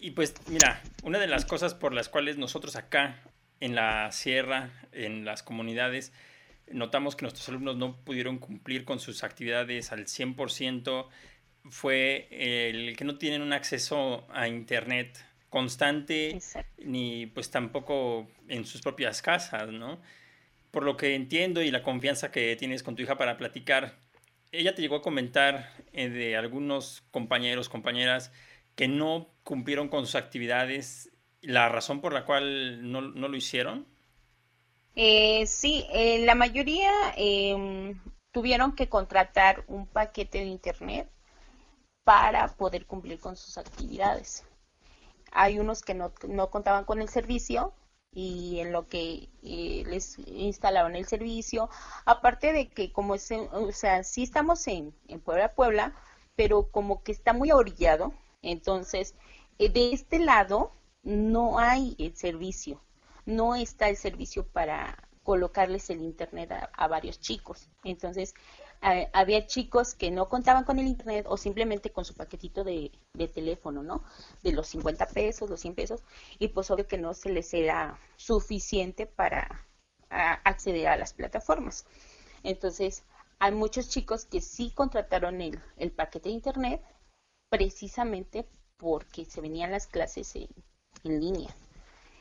y 0.00 0.12
pues 0.12 0.34
mira, 0.48 0.82
una 1.02 1.18
de 1.18 1.26
las 1.26 1.44
cosas 1.44 1.74
por 1.74 1.92
las 1.92 2.08
cuales 2.08 2.38
nosotros 2.38 2.76
acá 2.76 3.22
en 3.60 3.74
la 3.74 4.12
sierra, 4.12 4.70
en 4.92 5.24
las 5.24 5.42
comunidades, 5.42 6.12
notamos 6.72 7.16
que 7.16 7.22
nuestros 7.22 7.48
alumnos 7.48 7.76
no 7.76 7.96
pudieron 8.04 8.38
cumplir 8.38 8.84
con 8.84 9.00
sus 9.00 9.24
actividades 9.24 9.92
al 9.92 10.06
100%, 10.06 11.06
fue 11.70 12.28
el 12.30 12.96
que 12.96 13.04
no 13.04 13.18
tienen 13.18 13.42
un 13.42 13.52
acceso 13.52 14.26
a 14.30 14.48
Internet 14.48 15.24
constante, 15.50 16.38
ni 16.78 17.26
pues 17.26 17.50
tampoco 17.50 18.28
en 18.48 18.64
sus 18.64 18.80
propias 18.80 19.22
casas, 19.22 19.68
¿no? 19.68 19.98
por 20.70 20.82
lo 20.82 20.96
que 20.96 21.14
entiendo 21.14 21.62
y 21.62 21.70
la 21.70 21.82
confianza 21.82 22.30
que 22.30 22.54
tienes 22.56 22.82
con 22.82 22.96
tu 22.96 23.02
hija 23.02 23.16
para 23.16 23.36
platicar, 23.36 23.96
ella 24.52 24.74
te 24.74 24.82
llegó 24.82 24.96
a 24.96 25.02
comentar 25.02 25.72
eh, 25.92 26.08
de 26.08 26.36
algunos 26.36 27.02
compañeros, 27.10 27.68
compañeras 27.68 28.32
que 28.74 28.88
no 28.88 29.28
cumplieron 29.42 29.88
con 29.88 30.06
sus 30.06 30.14
actividades, 30.14 31.10
la 31.42 31.68
razón 31.68 32.00
por 32.00 32.12
la 32.12 32.24
cual 32.24 32.90
no, 32.90 33.00
lo 33.00 33.36
hicieron. 33.36 33.86
Eh, 35.00 35.46
sí, 35.46 35.86
eh, 35.92 36.24
la 36.26 36.34
mayoría 36.34 36.90
em, 37.16 38.00
tuvieron 38.32 38.74
que 38.74 38.88
contratar 38.88 39.64
un 39.68 39.86
paquete 39.86 40.38
de 40.38 40.46
internet 40.46 41.08
para 42.04 42.48
poder 42.56 42.84
cumplir 42.86 43.20
con 43.20 43.36
sus 43.36 43.58
actividades. 43.58 44.44
Hay 45.30 45.60
unos 45.60 45.82
que 45.82 45.94
no, 45.94 46.12
no 46.28 46.50
contaban 46.50 46.84
con 46.84 47.00
el 47.00 47.08
servicio 47.08 47.74
y 48.12 48.58
en 48.58 48.72
lo 48.72 48.88
que 48.88 49.28
eh, 49.44 49.84
les 49.86 50.18
instalaron 50.26 50.96
el 50.96 51.06
servicio. 51.06 51.70
Aparte 52.04 52.52
de 52.52 52.68
que 52.68 52.92
como 52.92 53.14
es, 53.14 53.30
o 53.30 53.70
sea, 53.72 54.02
sí 54.02 54.24
estamos 54.24 54.66
en, 54.66 54.92
en 55.06 55.20
Puebla, 55.20 55.54
Puebla, 55.54 55.94
pero 56.34 56.70
como 56.72 57.04
que 57.04 57.12
está 57.12 57.32
muy 57.32 57.52
orillado, 57.52 58.12
entonces 58.42 59.14
eh, 59.60 59.68
de 59.68 59.92
este 59.92 60.18
lado 60.18 60.72
no 61.04 61.60
hay 61.60 61.94
el 62.00 62.16
servicio, 62.16 62.80
no 63.28 63.54
está 63.54 63.90
el 63.90 63.96
servicio 63.98 64.46
para 64.46 65.06
colocarles 65.22 65.90
el 65.90 66.00
internet 66.00 66.50
a 66.72 66.88
varios 66.88 67.20
chicos. 67.20 67.68
Entonces, 67.84 68.32
había 69.12 69.46
chicos 69.46 69.94
que 69.94 70.10
no 70.10 70.30
contaban 70.30 70.64
con 70.64 70.78
el 70.78 70.86
internet 70.86 71.26
o 71.28 71.36
simplemente 71.36 71.90
con 71.90 72.06
su 72.06 72.14
paquetito 72.14 72.64
de, 72.64 72.90
teléfono, 73.34 73.82
¿no? 73.82 74.02
De 74.42 74.52
los 74.52 74.68
50 74.68 75.06
pesos, 75.08 75.50
los 75.50 75.60
100 75.60 75.74
pesos, 75.74 76.02
y 76.38 76.48
pues 76.48 76.70
obvio 76.70 76.86
que 76.86 76.96
no 76.96 77.12
se 77.12 77.28
les 77.28 77.52
era 77.52 77.98
suficiente 78.16 79.04
para 79.04 79.66
acceder 80.08 80.88
a 80.88 80.96
las 80.96 81.12
plataformas. 81.12 81.84
Entonces, 82.42 83.04
hay 83.40 83.52
muchos 83.52 83.90
chicos 83.90 84.24
que 84.24 84.40
sí 84.40 84.70
contrataron 84.74 85.42
el, 85.42 85.60
el 85.76 85.90
paquete 85.92 86.30
de 86.30 86.34
internet 86.34 86.82
precisamente 87.50 88.48
porque 88.78 89.26
se 89.26 89.42
venían 89.42 89.70
las 89.70 89.86
clases 89.86 90.34
en, 90.34 90.48
en 91.04 91.20
línea. 91.20 91.54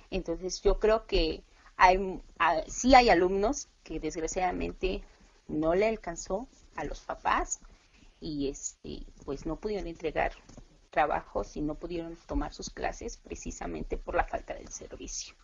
Entonces, 0.09 0.61
yo 0.61 0.79
creo 0.79 1.05
que 1.05 1.43
hay, 1.77 2.21
sí 2.67 2.95
hay 2.95 3.09
alumnos 3.09 3.69
que 3.83 3.99
desgraciadamente 3.99 5.03
no 5.47 5.75
le 5.75 5.87
alcanzó 5.87 6.47
a 6.75 6.83
los 6.83 6.99
papás 7.01 7.59
y 8.19 8.49
este 8.49 9.05
pues 9.25 9.45
no 9.45 9.57
pudieron 9.57 9.87
entregar 9.87 10.33
trabajos 10.89 11.55
y 11.55 11.61
no 11.61 11.75
pudieron 11.75 12.17
tomar 12.27 12.53
sus 12.53 12.69
clases 12.69 13.17
precisamente 13.17 13.97
por 13.97 14.15
la 14.15 14.25
falta 14.25 14.55
del 14.55 14.69
servicio. 14.69 15.35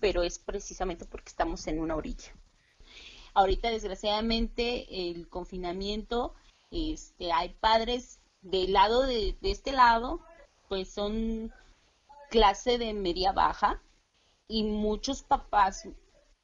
Pero 0.00 0.22
es 0.22 0.38
precisamente 0.38 1.04
porque 1.04 1.28
estamos 1.28 1.66
en 1.68 1.78
una 1.78 1.94
orilla. 1.94 2.32
Ahorita 3.34 3.70
desgraciadamente 3.70 5.10
el 5.10 5.28
confinamiento, 5.28 6.34
este, 6.70 7.32
hay 7.32 7.50
padres 7.60 8.18
del 8.42 8.72
lado 8.72 9.02
de, 9.02 9.36
de 9.40 9.50
este 9.50 9.72
lado, 9.72 10.20
pues 10.68 10.88
son 10.88 11.52
clase 12.30 12.78
de 12.78 12.92
media 12.94 13.32
baja 13.32 13.80
y 14.48 14.64
muchos 14.64 15.22
papás 15.22 15.86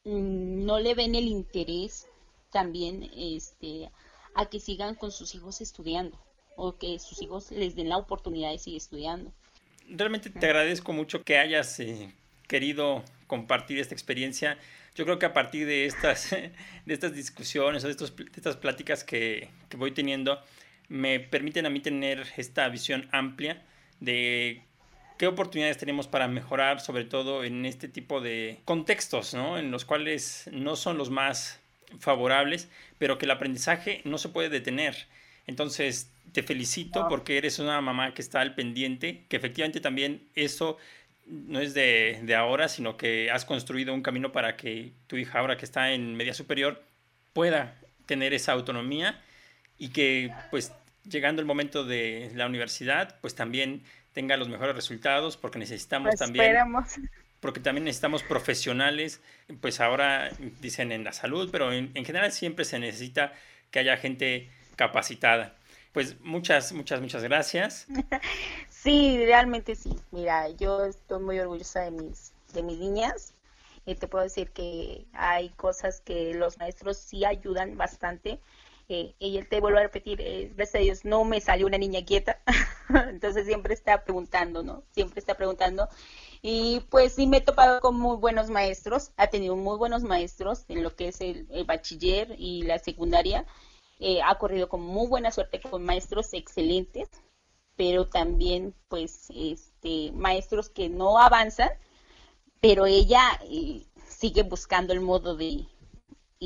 mm, 0.04 0.64
no 0.64 0.80
le 0.80 0.94
ven 0.94 1.14
el 1.14 1.26
interés 1.26 2.06
también 2.50 3.10
este, 3.16 3.90
a 4.34 4.46
que 4.46 4.60
sigan 4.60 4.94
con 4.94 5.10
sus 5.10 5.34
hijos 5.34 5.60
estudiando 5.60 6.18
o 6.56 6.76
que 6.78 6.98
sus 6.98 7.22
hijos 7.22 7.50
les 7.50 7.74
den 7.74 7.88
la 7.88 7.96
oportunidad 7.96 8.50
de 8.50 8.58
seguir 8.58 8.78
estudiando. 8.78 9.32
Realmente 9.88 10.30
te 10.30 10.46
agradezco 10.46 10.92
mucho 10.92 11.22
que 11.24 11.38
hayas 11.38 11.80
eh, 11.80 12.12
querido 12.46 13.02
compartir 13.26 13.78
esta 13.78 13.94
experiencia. 13.94 14.58
Yo 14.94 15.04
creo 15.04 15.18
que 15.18 15.26
a 15.26 15.32
partir 15.32 15.66
de 15.66 15.86
estas, 15.86 16.30
de 16.30 16.52
estas 16.86 17.14
discusiones 17.14 17.82
o 17.84 17.86
de, 17.86 17.92
estos, 17.92 18.14
de 18.14 18.30
estas 18.36 18.56
pláticas 18.56 19.04
que, 19.04 19.50
que 19.68 19.76
voy 19.76 19.92
teniendo, 19.92 20.38
me 20.88 21.20
permiten 21.20 21.64
a 21.64 21.70
mí 21.70 21.80
tener 21.80 22.26
esta 22.36 22.68
visión 22.68 23.08
amplia 23.12 23.64
de 24.00 24.62
¿Qué 25.22 25.28
oportunidades 25.28 25.78
tenemos 25.78 26.08
para 26.08 26.26
mejorar, 26.26 26.80
sobre 26.80 27.04
todo 27.04 27.44
en 27.44 27.64
este 27.64 27.86
tipo 27.86 28.20
de 28.20 28.58
contextos, 28.64 29.34
¿no? 29.34 29.56
En 29.56 29.70
los 29.70 29.84
cuales 29.84 30.50
no 30.50 30.74
son 30.74 30.98
los 30.98 31.10
más 31.10 31.60
favorables, 32.00 32.68
pero 32.98 33.18
que 33.18 33.26
el 33.26 33.30
aprendizaje 33.30 34.00
no 34.02 34.18
se 34.18 34.30
puede 34.30 34.48
detener. 34.48 35.06
Entonces, 35.46 36.10
te 36.32 36.42
felicito 36.42 37.06
porque 37.08 37.38
eres 37.38 37.60
una 37.60 37.80
mamá 37.80 38.14
que 38.14 38.20
está 38.20 38.40
al 38.40 38.56
pendiente, 38.56 39.22
que 39.28 39.36
efectivamente 39.36 39.78
también 39.78 40.26
eso 40.34 40.76
no 41.28 41.60
es 41.60 41.72
de, 41.72 42.18
de, 42.24 42.34
ahora, 42.34 42.66
sino 42.66 42.96
que 42.96 43.30
has 43.30 43.44
construido 43.44 43.94
un 43.94 44.02
camino 44.02 44.32
para 44.32 44.56
que 44.56 44.90
tu 45.06 45.18
hija, 45.18 45.38
ahora 45.38 45.56
que 45.56 45.66
está 45.66 45.92
en 45.92 46.16
media 46.16 46.34
superior, 46.34 46.82
pueda 47.32 47.78
tener 48.06 48.34
esa 48.34 48.50
autonomía 48.50 49.22
y 49.78 49.90
que, 49.90 50.32
pues, 50.50 50.72
llegando 51.08 51.40
el 51.40 51.46
momento 51.46 51.84
de 51.84 52.32
la 52.34 52.46
universidad, 52.46 53.18
pues 53.20 53.36
también 53.36 53.82
tenga 54.12 54.36
los 54.36 54.48
mejores 54.48 54.74
resultados, 54.74 55.36
porque 55.36 55.58
necesitamos 55.58 56.10
pues 56.10 56.20
también... 56.20 56.56
Porque 57.40 57.58
también 57.58 57.84
necesitamos 57.84 58.22
profesionales, 58.22 59.20
pues 59.60 59.80
ahora 59.80 60.30
dicen 60.60 60.92
en 60.92 61.02
la 61.02 61.12
salud, 61.12 61.48
pero 61.50 61.72
en, 61.72 61.90
en 61.94 62.04
general 62.04 62.30
siempre 62.30 62.64
se 62.64 62.78
necesita 62.78 63.32
que 63.72 63.80
haya 63.80 63.96
gente 63.96 64.48
capacitada. 64.76 65.56
Pues 65.92 66.20
muchas, 66.20 66.72
muchas, 66.72 67.00
muchas 67.00 67.22
gracias. 67.22 67.86
Sí, 68.68 69.24
realmente 69.26 69.76
sí. 69.76 69.96
Mira, 70.10 70.48
yo 70.48 70.84
estoy 70.86 71.22
muy 71.22 71.38
orgullosa 71.38 71.82
de 71.82 71.92
mis, 71.92 72.32
de 72.52 72.64
mis 72.64 72.78
niñas. 72.78 73.32
Y 73.86 73.94
te 73.94 74.08
puedo 74.08 74.24
decir 74.24 74.50
que 74.50 75.06
hay 75.12 75.50
cosas 75.50 76.00
que 76.00 76.34
los 76.34 76.58
maestros 76.58 76.96
sí 76.96 77.24
ayudan 77.24 77.76
bastante. 77.76 78.40
Eh, 78.92 79.14
él 79.20 79.48
te 79.48 79.60
vuelvo 79.60 79.78
a 79.78 79.82
repetir, 79.82 80.20
eh, 80.20 80.52
gracias 80.54 80.74
a 80.74 80.84
Dios 80.84 81.04
no 81.04 81.24
me 81.24 81.40
salió 81.40 81.66
una 81.66 81.78
niña 81.78 82.04
quieta. 82.04 82.42
Entonces 83.10 83.46
siempre 83.46 83.74
está 83.74 84.04
preguntando, 84.04 84.62
¿no? 84.62 84.84
Siempre 84.92 85.20
está 85.20 85.34
preguntando. 85.36 85.88
Y 86.42 86.80
pues 86.90 87.14
sí 87.14 87.26
me 87.26 87.38
he 87.38 87.40
topado 87.40 87.80
con 87.80 87.98
muy 87.98 88.16
buenos 88.16 88.50
maestros. 88.50 89.12
Ha 89.16 89.28
tenido 89.28 89.56
muy 89.56 89.78
buenos 89.78 90.02
maestros 90.02 90.64
en 90.68 90.82
lo 90.82 90.94
que 90.94 91.08
es 91.08 91.20
el 91.20 91.46
bachiller 91.66 92.34
y 92.38 92.62
la 92.62 92.78
secundaria 92.78 93.46
eh, 94.04 94.20
ha 94.20 94.36
corrido 94.36 94.68
con 94.68 94.82
muy 94.82 95.06
buena 95.06 95.30
suerte 95.30 95.60
con 95.60 95.84
maestros 95.84 96.34
excelentes, 96.34 97.08
pero 97.76 98.08
también 98.08 98.74
pues 98.88 99.28
este 99.32 100.10
maestros 100.10 100.68
que 100.70 100.88
no 100.88 101.20
avanzan, 101.20 101.70
pero 102.60 102.86
ella 102.86 103.22
eh, 103.48 103.86
sigue 104.04 104.42
buscando 104.42 104.92
el 104.92 105.00
modo 105.02 105.36
de 105.36 105.66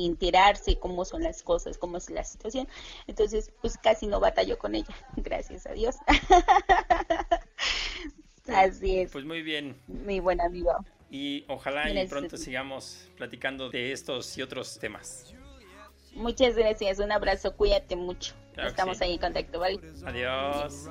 enterarse 0.05 0.77
cómo 0.77 1.05
son 1.05 1.23
las 1.23 1.43
cosas, 1.43 1.77
cómo 1.77 1.97
es 1.97 2.09
la 2.09 2.23
situación. 2.23 2.67
Entonces, 3.07 3.51
pues 3.61 3.77
casi 3.77 4.07
no 4.07 4.19
batallo 4.19 4.57
con 4.57 4.75
ella, 4.75 4.95
gracias 5.17 5.65
a 5.65 5.73
Dios. 5.73 5.95
Así 8.47 8.99
es. 8.99 9.11
Pues 9.11 9.25
muy 9.25 9.41
bien. 9.41 9.75
Mi 9.87 10.19
buen 10.19 10.39
amigo. 10.39 10.71
Y 11.09 11.45
ojalá 11.47 11.89
y 11.89 12.07
pronto 12.07 12.37
sigamos 12.37 13.09
platicando 13.15 13.69
de 13.69 13.91
estos 13.91 14.37
y 14.37 14.41
otros 14.41 14.77
temas. 14.79 15.33
Muchas 16.13 16.55
gracias, 16.55 16.99
un 16.99 17.11
abrazo, 17.11 17.55
cuídate 17.55 17.95
mucho. 17.95 18.33
Estamos 18.57 19.01
ahí 19.01 19.13
en 19.13 19.19
contacto, 19.19 19.59
¿vale? 19.59 19.79
Adiós. 20.05 20.89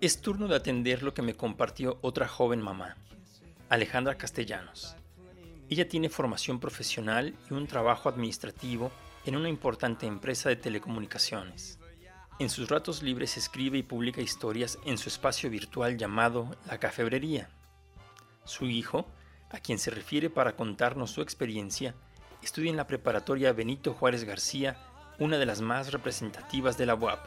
Es 0.00 0.20
turno 0.20 0.48
de 0.48 0.56
atender 0.56 1.02
lo 1.02 1.14
que 1.14 1.22
me 1.22 1.34
compartió 1.34 1.98
otra 2.02 2.28
joven 2.28 2.60
mamá, 2.60 2.96
Alejandra 3.70 4.18
Castellanos. 4.18 4.96
Ella 5.68 5.88
tiene 5.88 6.08
formación 6.08 6.58
profesional 6.58 7.36
y 7.48 7.54
un 7.54 7.68
trabajo 7.68 8.08
administrativo 8.08 8.90
en 9.24 9.36
una 9.36 9.48
importante 9.48 10.06
empresa 10.06 10.48
de 10.48 10.56
telecomunicaciones. 10.56 11.78
En 12.40 12.50
sus 12.50 12.68
ratos 12.68 13.00
libres 13.00 13.36
escribe 13.36 13.78
y 13.78 13.84
publica 13.84 14.20
historias 14.20 14.76
en 14.86 14.98
su 14.98 15.08
espacio 15.08 15.48
virtual 15.50 15.96
llamado 15.96 16.56
La 16.66 16.78
Cafebrería. 16.78 17.48
Su 18.44 18.66
hijo, 18.66 19.06
a 19.50 19.60
quien 19.60 19.78
se 19.78 19.92
refiere 19.92 20.30
para 20.30 20.56
contarnos 20.56 21.12
su 21.12 21.22
experiencia, 21.22 21.94
estudia 22.42 22.70
en 22.70 22.76
la 22.76 22.88
preparatoria 22.88 23.52
Benito 23.52 23.94
Juárez 23.94 24.24
García, 24.24 24.78
una 25.20 25.38
de 25.38 25.46
las 25.46 25.60
más 25.60 25.92
representativas 25.92 26.76
de 26.76 26.86
la 26.86 26.96
UAP. 26.96 27.24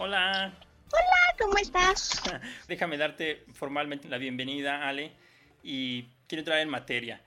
Hola. 0.00 0.54
Hola, 0.92 1.36
¿cómo 1.40 1.58
estás? 1.58 2.22
Déjame 2.68 2.96
darte 2.96 3.44
formalmente 3.52 4.08
la 4.08 4.18
bienvenida, 4.18 4.86
Ale, 4.86 5.10
y 5.64 6.04
quiero 6.28 6.42
entrar 6.42 6.60
en 6.60 6.68
materia. 6.68 7.20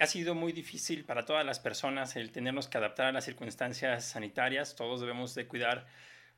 Ha 0.00 0.06
sido 0.06 0.34
muy 0.34 0.52
difícil 0.52 1.04
para 1.04 1.26
todas 1.26 1.44
las 1.44 1.60
personas 1.60 2.16
el 2.16 2.32
tenernos 2.32 2.66
que 2.66 2.78
adaptar 2.78 3.08
a 3.08 3.12
las 3.12 3.26
circunstancias 3.26 4.06
sanitarias. 4.06 4.74
Todos 4.74 5.02
debemos 5.02 5.34
de 5.34 5.46
cuidar 5.46 5.86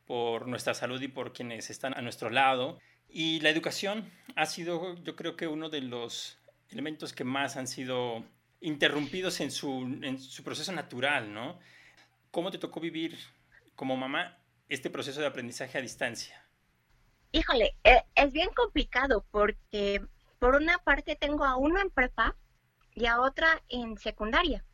por 0.09 0.49
nuestra 0.49 0.75
salud 0.75 1.01
y 1.01 1.07
por 1.07 1.33
quienes 1.33 1.71
están 1.71 1.97
a 1.97 2.03
nuestro 2.03 2.31
lado. 2.31 2.81
Y 3.09 3.39
la 3.39 3.51
educación 3.51 4.11
ha 4.35 4.47
sido, 4.47 4.97
yo 5.05 5.15
creo 5.15 5.37
que 5.37 5.47
uno 5.47 5.69
de 5.69 5.83
los 5.83 6.37
elementos 6.69 7.13
que 7.13 7.23
más 7.23 7.57
han 7.57 7.69
sido 7.69 8.25
interrumpidos 8.61 9.41
en 9.41 9.53
su, 9.53 9.83
en 10.03 10.19
su 10.19 10.43
proceso 10.43 10.73
natural, 10.73 11.33
¿no? 11.33 11.61
¿Cómo 12.33 12.51
te 12.51 12.59
tocó 12.59 12.81
vivir 12.81 13.17
como 13.77 13.97
mamá 13.97 14.37
este 14.69 14.91
proceso 14.91 15.21
de 15.21 15.27
aprendizaje 15.27 15.79
a 15.79 15.83
distancia? 15.83 16.45
Híjole, 17.33 17.77
e, 17.85 18.05
es 18.15 18.33
bien 18.33 18.51
complicado 18.55 19.27
porque 19.31 20.01
por 20.39 20.55
una 20.55 20.79
parte 20.79 21.17
tengo 21.17 21.45
a 21.45 21.57
uno 21.57 21.81
en 21.81 21.91
prepa 21.91 22.37
y 22.95 23.07
a 23.07 23.21
otra 23.21 23.63
en 23.69 23.99
secundaria. 23.99 24.65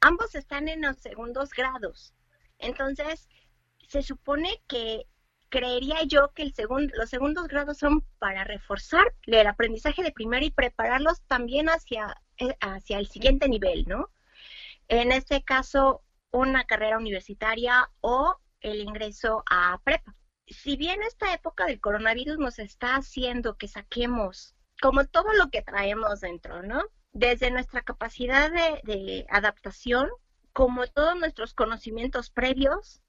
Ambos 0.00 0.34
están 0.34 0.68
en 0.68 0.82
los 0.82 0.96
segundos 0.96 1.50
grados. 1.50 2.14
Entonces, 2.58 3.28
se 3.88 4.02
supone 4.02 4.62
que 4.66 5.06
creería 5.50 6.04
yo 6.04 6.32
que 6.32 6.42
el 6.42 6.54
los 6.94 7.10
segundos 7.10 7.48
grados 7.48 7.78
son 7.78 8.04
para 8.18 8.44
reforzar 8.44 9.12
el 9.26 9.46
aprendizaje 9.46 10.02
de 10.02 10.12
primero 10.12 10.46
y 10.46 10.50
prepararlos 10.50 11.22
también 11.22 11.68
hacia, 11.68 12.16
eh, 12.38 12.56
hacia 12.60 12.98
el 12.98 13.08
siguiente 13.08 13.48
nivel, 13.48 13.84
¿no? 13.86 14.10
En 14.88 15.12
este 15.12 15.42
caso, 15.42 16.02
una 16.30 16.64
carrera 16.64 16.98
universitaria 16.98 17.90
o 18.00 18.38
el 18.60 18.80
ingreso 18.80 19.42
a 19.50 19.80
prepa. 19.84 20.14
Si 20.46 20.76
bien 20.76 21.02
esta 21.02 21.32
época 21.32 21.66
del 21.66 21.80
coronavirus 21.80 22.38
nos 22.38 22.58
está 22.58 22.96
haciendo 22.96 23.56
que 23.56 23.68
saquemos 23.68 24.54
como 24.80 25.04
todo 25.06 25.32
lo 25.34 25.50
que 25.50 25.62
traemos 25.62 26.20
dentro, 26.20 26.62
¿no? 26.62 26.82
desde 27.12 27.50
nuestra 27.50 27.82
capacidad 27.82 28.50
de, 28.50 29.26
adaptación, 29.30 30.08
como 30.52 30.86
todos 30.86 31.18
nuestros 31.18 31.54
conocimientos 31.54 32.30
previos, 32.30 33.02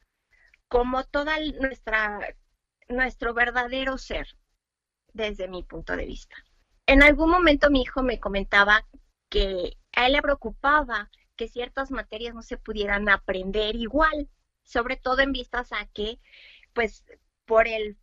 como 0.67 1.03
toda 1.03 1.37
nuestra 1.59 2.35
nuestro 2.87 3.33
verdadero 3.33 3.97
ser, 3.97 4.27
desde 5.13 5.47
mi 5.47 5.63
punto 5.63 5.95
de 5.95 6.05
vista. 6.05 6.35
En 6.85 7.03
algún 7.03 7.29
momento 7.29 7.69
mi 7.69 7.83
hijo 7.83 8.03
me 8.03 8.19
comentaba 8.19 8.85
que 9.29 9.77
a 9.93 10.07
él 10.07 10.13
le 10.13 10.21
preocupaba 10.21 11.09
que 11.37 11.47
ciertas 11.47 11.89
materias 11.89 12.35
no 12.35 12.41
se 12.41 12.57
pudieran 12.57 13.07
aprender 13.07 13.77
igual, 13.77 14.29
sobre 14.63 14.97
todo 14.97 15.21
en 15.21 15.31
vistas 15.31 15.71
a 15.73 15.85
que, 15.87 16.19
pues, 16.73 17.05
por 17.45 17.67
el 17.67 17.97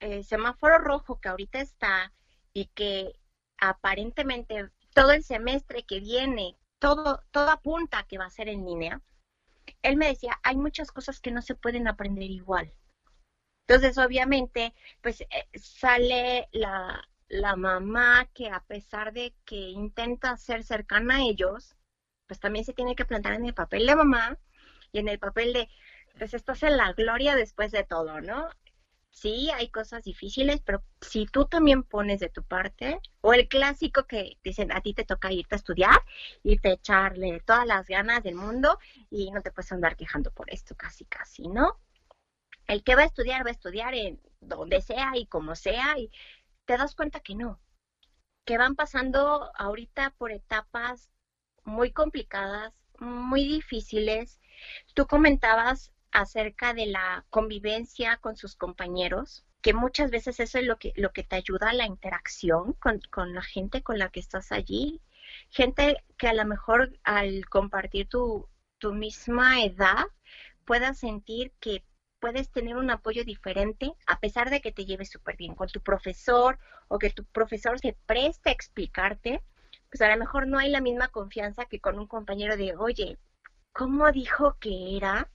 eh, 0.00 0.22
semáforo 0.22 0.78
rojo 0.78 1.20
que 1.20 1.28
ahorita 1.28 1.60
está 1.60 2.12
y 2.52 2.66
que 2.66 3.18
aparentemente 3.58 4.70
todo 4.94 5.12
el 5.12 5.22
semestre 5.22 5.84
que 5.84 6.00
viene, 6.00 6.56
todo, 6.78 7.22
todo 7.30 7.50
apunta 7.50 8.04
que 8.04 8.18
va 8.18 8.26
a 8.26 8.30
ser 8.30 8.48
en 8.48 8.64
línea, 8.64 9.00
él 9.82 9.96
me 9.96 10.08
decía, 10.08 10.38
hay 10.42 10.56
muchas 10.56 10.90
cosas 10.90 11.20
que 11.20 11.30
no 11.30 11.42
se 11.42 11.54
pueden 11.54 11.88
aprender 11.88 12.30
igual. 12.30 12.72
Entonces, 13.66 13.96
obviamente, 13.98 14.74
pues 15.00 15.20
eh, 15.22 15.26
sale 15.54 16.48
la, 16.52 17.08
la 17.28 17.56
mamá 17.56 18.28
que 18.34 18.50
a 18.50 18.60
pesar 18.60 19.12
de 19.12 19.34
que 19.44 19.56
intenta 19.70 20.36
ser 20.36 20.64
cercana 20.64 21.16
a 21.16 21.22
ellos, 21.22 21.76
pues 22.26 22.40
también 22.40 22.64
se 22.64 22.74
tiene 22.74 22.96
que 22.96 23.04
plantar 23.04 23.34
en 23.34 23.46
el 23.46 23.54
papel 23.54 23.86
de 23.86 23.96
mamá 23.96 24.38
y 24.92 24.98
en 24.98 25.08
el 25.08 25.18
papel 25.18 25.52
de, 25.52 25.68
pues 26.22 26.34
estás 26.34 26.62
en 26.62 26.76
la 26.76 26.92
gloria 26.92 27.34
después 27.34 27.72
de 27.72 27.82
todo, 27.82 28.20
¿no? 28.20 28.48
sí, 29.10 29.50
hay 29.50 29.70
cosas 29.70 30.04
difíciles, 30.04 30.60
pero 30.64 30.84
si 31.00 31.26
tú 31.26 31.46
también 31.46 31.82
pones 31.82 32.20
de 32.20 32.28
tu 32.28 32.44
parte, 32.44 33.00
o 33.22 33.34
el 33.34 33.48
clásico 33.48 34.06
que 34.06 34.38
dicen, 34.44 34.70
a 34.70 34.80
ti 34.80 34.94
te 34.94 35.04
toca 35.04 35.32
irte 35.32 35.56
a 35.56 35.58
estudiar, 35.58 36.00
irte 36.44 36.68
a 36.68 36.72
echarle 36.74 37.40
todas 37.40 37.66
las 37.66 37.88
ganas 37.88 38.22
del 38.22 38.36
mundo 38.36 38.78
y 39.10 39.32
no 39.32 39.42
te 39.42 39.50
puedes 39.50 39.72
andar 39.72 39.96
quejando 39.96 40.30
por 40.30 40.48
esto, 40.48 40.76
casi, 40.76 41.04
casi, 41.06 41.48
¿no? 41.48 41.80
El 42.68 42.84
que 42.84 42.94
va 42.94 43.02
a 43.02 43.06
estudiar, 43.06 43.44
va 43.44 43.48
a 43.50 43.52
estudiar 43.58 43.92
en 43.94 44.20
donde 44.40 44.80
sea 44.80 45.12
y 45.16 45.26
como 45.26 45.56
sea, 45.56 45.98
y 45.98 46.08
te 46.66 46.76
das 46.76 46.94
cuenta 46.94 47.18
que 47.18 47.34
no, 47.34 47.60
que 48.44 48.58
van 48.58 48.76
pasando 48.76 49.50
ahorita 49.56 50.14
por 50.18 50.30
etapas 50.30 51.10
muy 51.64 51.90
complicadas, 51.90 52.74
muy 53.00 53.44
difíciles. 53.44 54.40
Tú 54.94 55.06
comentabas 55.08 55.92
acerca 56.12 56.74
de 56.74 56.86
la 56.86 57.24
convivencia 57.30 58.16
con 58.18 58.36
sus 58.36 58.56
compañeros. 58.56 59.44
que 59.62 59.74
muchas 59.74 60.10
veces 60.10 60.40
eso 60.40 60.58
es 60.58 60.64
lo 60.66 60.76
que, 60.78 60.92
lo 60.96 61.12
que 61.12 61.22
te 61.22 61.36
ayuda 61.36 61.70
a 61.70 61.74
la 61.74 61.86
interacción 61.86 62.72
con, 62.74 63.00
con 63.10 63.32
la 63.34 63.42
gente 63.42 63.82
con 63.82 63.98
la 63.98 64.08
que 64.10 64.20
estás 64.20 64.50
allí. 64.52 65.00
Gente 65.50 66.04
que 66.18 66.28
a 66.28 66.34
lo 66.34 66.44
mejor 66.44 66.98
al 67.04 67.46
compartir 67.48 68.08
tu, 68.08 68.48
tu 68.78 68.92
misma 68.92 69.62
edad 69.64 70.06
pueda 70.64 70.94
sentir 70.94 71.52
que 71.60 71.84
puedes 72.20 72.50
tener 72.50 72.76
un 72.76 72.90
apoyo 72.90 73.24
diferente 73.24 73.92
a 74.06 74.20
pesar 74.20 74.50
de 74.50 74.60
que 74.60 74.72
te 74.72 74.84
lleves 74.84 75.10
súper 75.10 75.36
bien 75.36 75.54
con 75.54 75.68
tu 75.68 75.80
profesor 75.80 76.58
o 76.88 76.98
que 76.98 77.10
tu 77.10 77.24
profesor 77.24 77.78
se 77.80 77.96
preste 78.06 78.50
a 78.50 78.52
explicarte, 78.52 79.42
pues 79.90 80.02
a 80.02 80.08
lo 80.08 80.16
mejor 80.18 80.46
no 80.46 80.58
hay 80.58 80.70
la 80.70 80.80
misma 80.80 81.08
confianza 81.08 81.66
que 81.66 81.80
con 81.80 81.98
un 81.98 82.06
compañero 82.06 82.56
de, 82.56 82.76
oye, 82.76 83.18
¿cómo 83.72 84.10
dijo 84.12 84.56
que 84.60 84.96
era? 84.96 85.28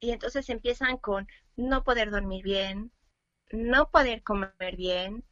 Y 0.00 0.10
entonces 0.12 0.48
empiezan 0.48 0.96
con 0.98 1.26
no 1.56 1.82
poder 1.84 2.10
dormir 2.10 2.44
bien, 2.44 2.92
no 3.50 3.90
poder 3.90 4.22
comer 4.22 4.76
bien, 4.76 5.24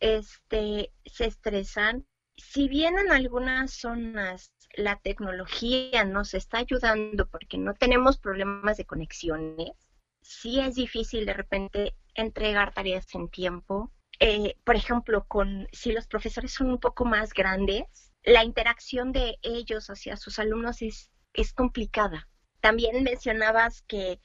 este, 0.00 0.92
se 1.06 1.26
estresan. 1.26 2.06
Si 2.36 2.68
bien 2.68 2.98
en 2.98 3.12
algunas 3.12 3.72
zonas 3.72 4.52
la 4.76 4.96
tecnología 4.96 6.04
nos 6.04 6.34
está 6.34 6.58
ayudando 6.58 7.28
porque 7.28 7.58
no 7.58 7.74
tenemos 7.74 8.18
problemas 8.18 8.76
de 8.76 8.84
conexiones, 8.84 9.72
sí 10.20 10.60
es 10.60 10.74
difícil 10.74 11.26
de 11.26 11.34
repente 11.34 11.94
entregar 12.14 12.72
tareas 12.74 13.06
en 13.14 13.28
tiempo. 13.28 13.92
Eh, 14.20 14.56
por 14.64 14.76
ejemplo, 14.76 15.24
con 15.26 15.68
si 15.72 15.92
los 15.92 16.06
profesores 16.06 16.52
son 16.52 16.70
un 16.70 16.78
poco 16.78 17.04
más 17.04 17.32
grandes, 17.32 18.12
la 18.22 18.44
interacción 18.44 19.12
de 19.12 19.38
ellos 19.42 19.90
hacia 19.90 20.16
sus 20.16 20.38
alumnos 20.38 20.82
es, 20.82 21.10
es 21.32 21.52
complicada. 21.52 22.28
También 22.64 23.04
mencionabas 23.04 23.82
que 23.82 24.22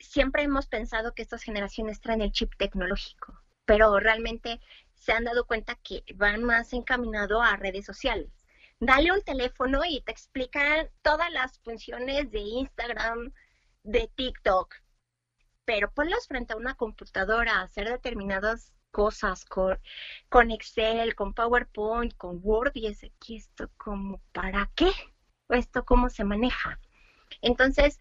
siempre 0.00 0.42
hemos 0.42 0.66
pensado 0.66 1.14
que 1.14 1.22
estas 1.22 1.44
generaciones 1.44 2.00
traen 2.00 2.20
el 2.20 2.32
chip 2.32 2.52
tecnológico, 2.58 3.40
pero 3.64 4.00
realmente 4.00 4.60
se 4.96 5.12
han 5.12 5.22
dado 5.22 5.46
cuenta 5.46 5.76
que 5.84 6.02
van 6.16 6.42
más 6.42 6.72
encaminado 6.72 7.40
a 7.40 7.54
redes 7.54 7.86
sociales. 7.86 8.32
Dale 8.80 9.12
un 9.12 9.22
teléfono 9.22 9.82
y 9.88 10.00
te 10.00 10.10
explican 10.10 10.90
todas 11.00 11.30
las 11.30 11.60
funciones 11.60 12.28
de 12.32 12.40
Instagram, 12.40 13.32
de 13.84 14.10
TikTok, 14.16 14.74
pero 15.64 15.88
ponlos 15.92 16.26
frente 16.26 16.54
a 16.54 16.56
una 16.56 16.74
computadora 16.74 17.60
a 17.60 17.62
hacer 17.62 17.88
determinadas 17.88 18.72
cosas 18.90 19.44
con, 19.44 19.78
con 20.28 20.50
Excel, 20.50 21.14
con 21.14 21.34
PowerPoint, 21.34 22.16
con 22.16 22.40
Word 22.42 22.72
y 22.74 22.88
es 22.88 23.04
aquí 23.04 23.36
esto 23.36 23.70
como 23.76 24.20
para 24.32 24.72
qué, 24.74 24.90
esto 25.50 25.84
cómo 25.84 26.10
se 26.10 26.24
maneja. 26.24 26.80
Entonces, 27.42 27.98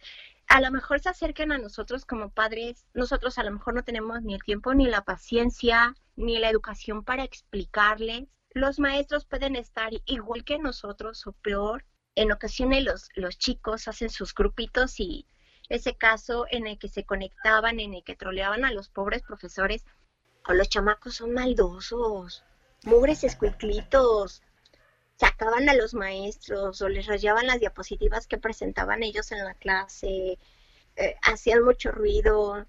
a 0.48 0.62
lo 0.62 0.72
mejor 0.72 1.00
se 1.00 1.10
acerquen 1.10 1.52
a 1.52 1.58
nosotros 1.58 2.06
como 2.06 2.30
padres, 2.30 2.86
nosotros 2.94 3.38
a 3.38 3.44
lo 3.44 3.52
mejor 3.52 3.74
no 3.74 3.84
tenemos 3.84 4.22
ni 4.22 4.36
el 4.36 4.44
tiempo, 4.44 4.74
ni 4.74 4.86
la 4.88 5.04
paciencia, 5.04 5.96
ni 6.16 6.38
la 6.38 6.50
educación 6.50 7.04
para 7.04 7.24
explicarles. 7.24 8.28
Los 8.52 8.80
maestros 8.80 9.26
pueden 9.26 9.56
estar 9.56 9.92
igual 10.06 10.44
que 10.44 10.60
nosotros 10.60 11.26
o 11.28 11.34
peor. 11.34 11.86
En 12.16 12.32
ocasiones 12.32 12.84
los, 12.84 13.10
los 13.16 13.38
chicos 13.38 13.88
hacen 13.88 14.10
sus 14.10 14.34
grupitos 14.34 15.00
y 15.00 15.28
ese 15.68 15.98
caso 15.98 16.46
en 16.50 16.68
el 16.68 16.78
que 16.78 16.88
se 16.88 17.06
conectaban, 17.06 17.80
en 17.80 17.94
el 17.94 18.04
que 18.04 18.16
troleaban 18.16 18.66
a 18.66 18.72
los 18.72 18.90
pobres 18.90 19.24
profesores, 19.24 19.84
o 20.48 20.54
los 20.54 20.70
chamacos 20.70 21.16
son 21.16 21.34
maldosos, 21.34 22.44
mugres 22.84 23.24
escuiclitos, 23.24 24.44
sacaban 25.18 25.70
a 25.70 25.74
los 25.74 25.94
maestros 25.94 26.82
o 26.82 26.90
les 26.90 27.08
rayaban 27.08 27.48
las 27.48 27.60
diapositivas 27.60 28.28
que 28.28 28.38
presentaban 28.38 29.04
ellos 29.04 29.32
en 29.32 29.44
la 29.44 29.54
clase, 29.54 30.38
eh, 30.96 31.16
hacían 31.24 31.64
mucho 31.64 31.92
ruido, 31.92 32.66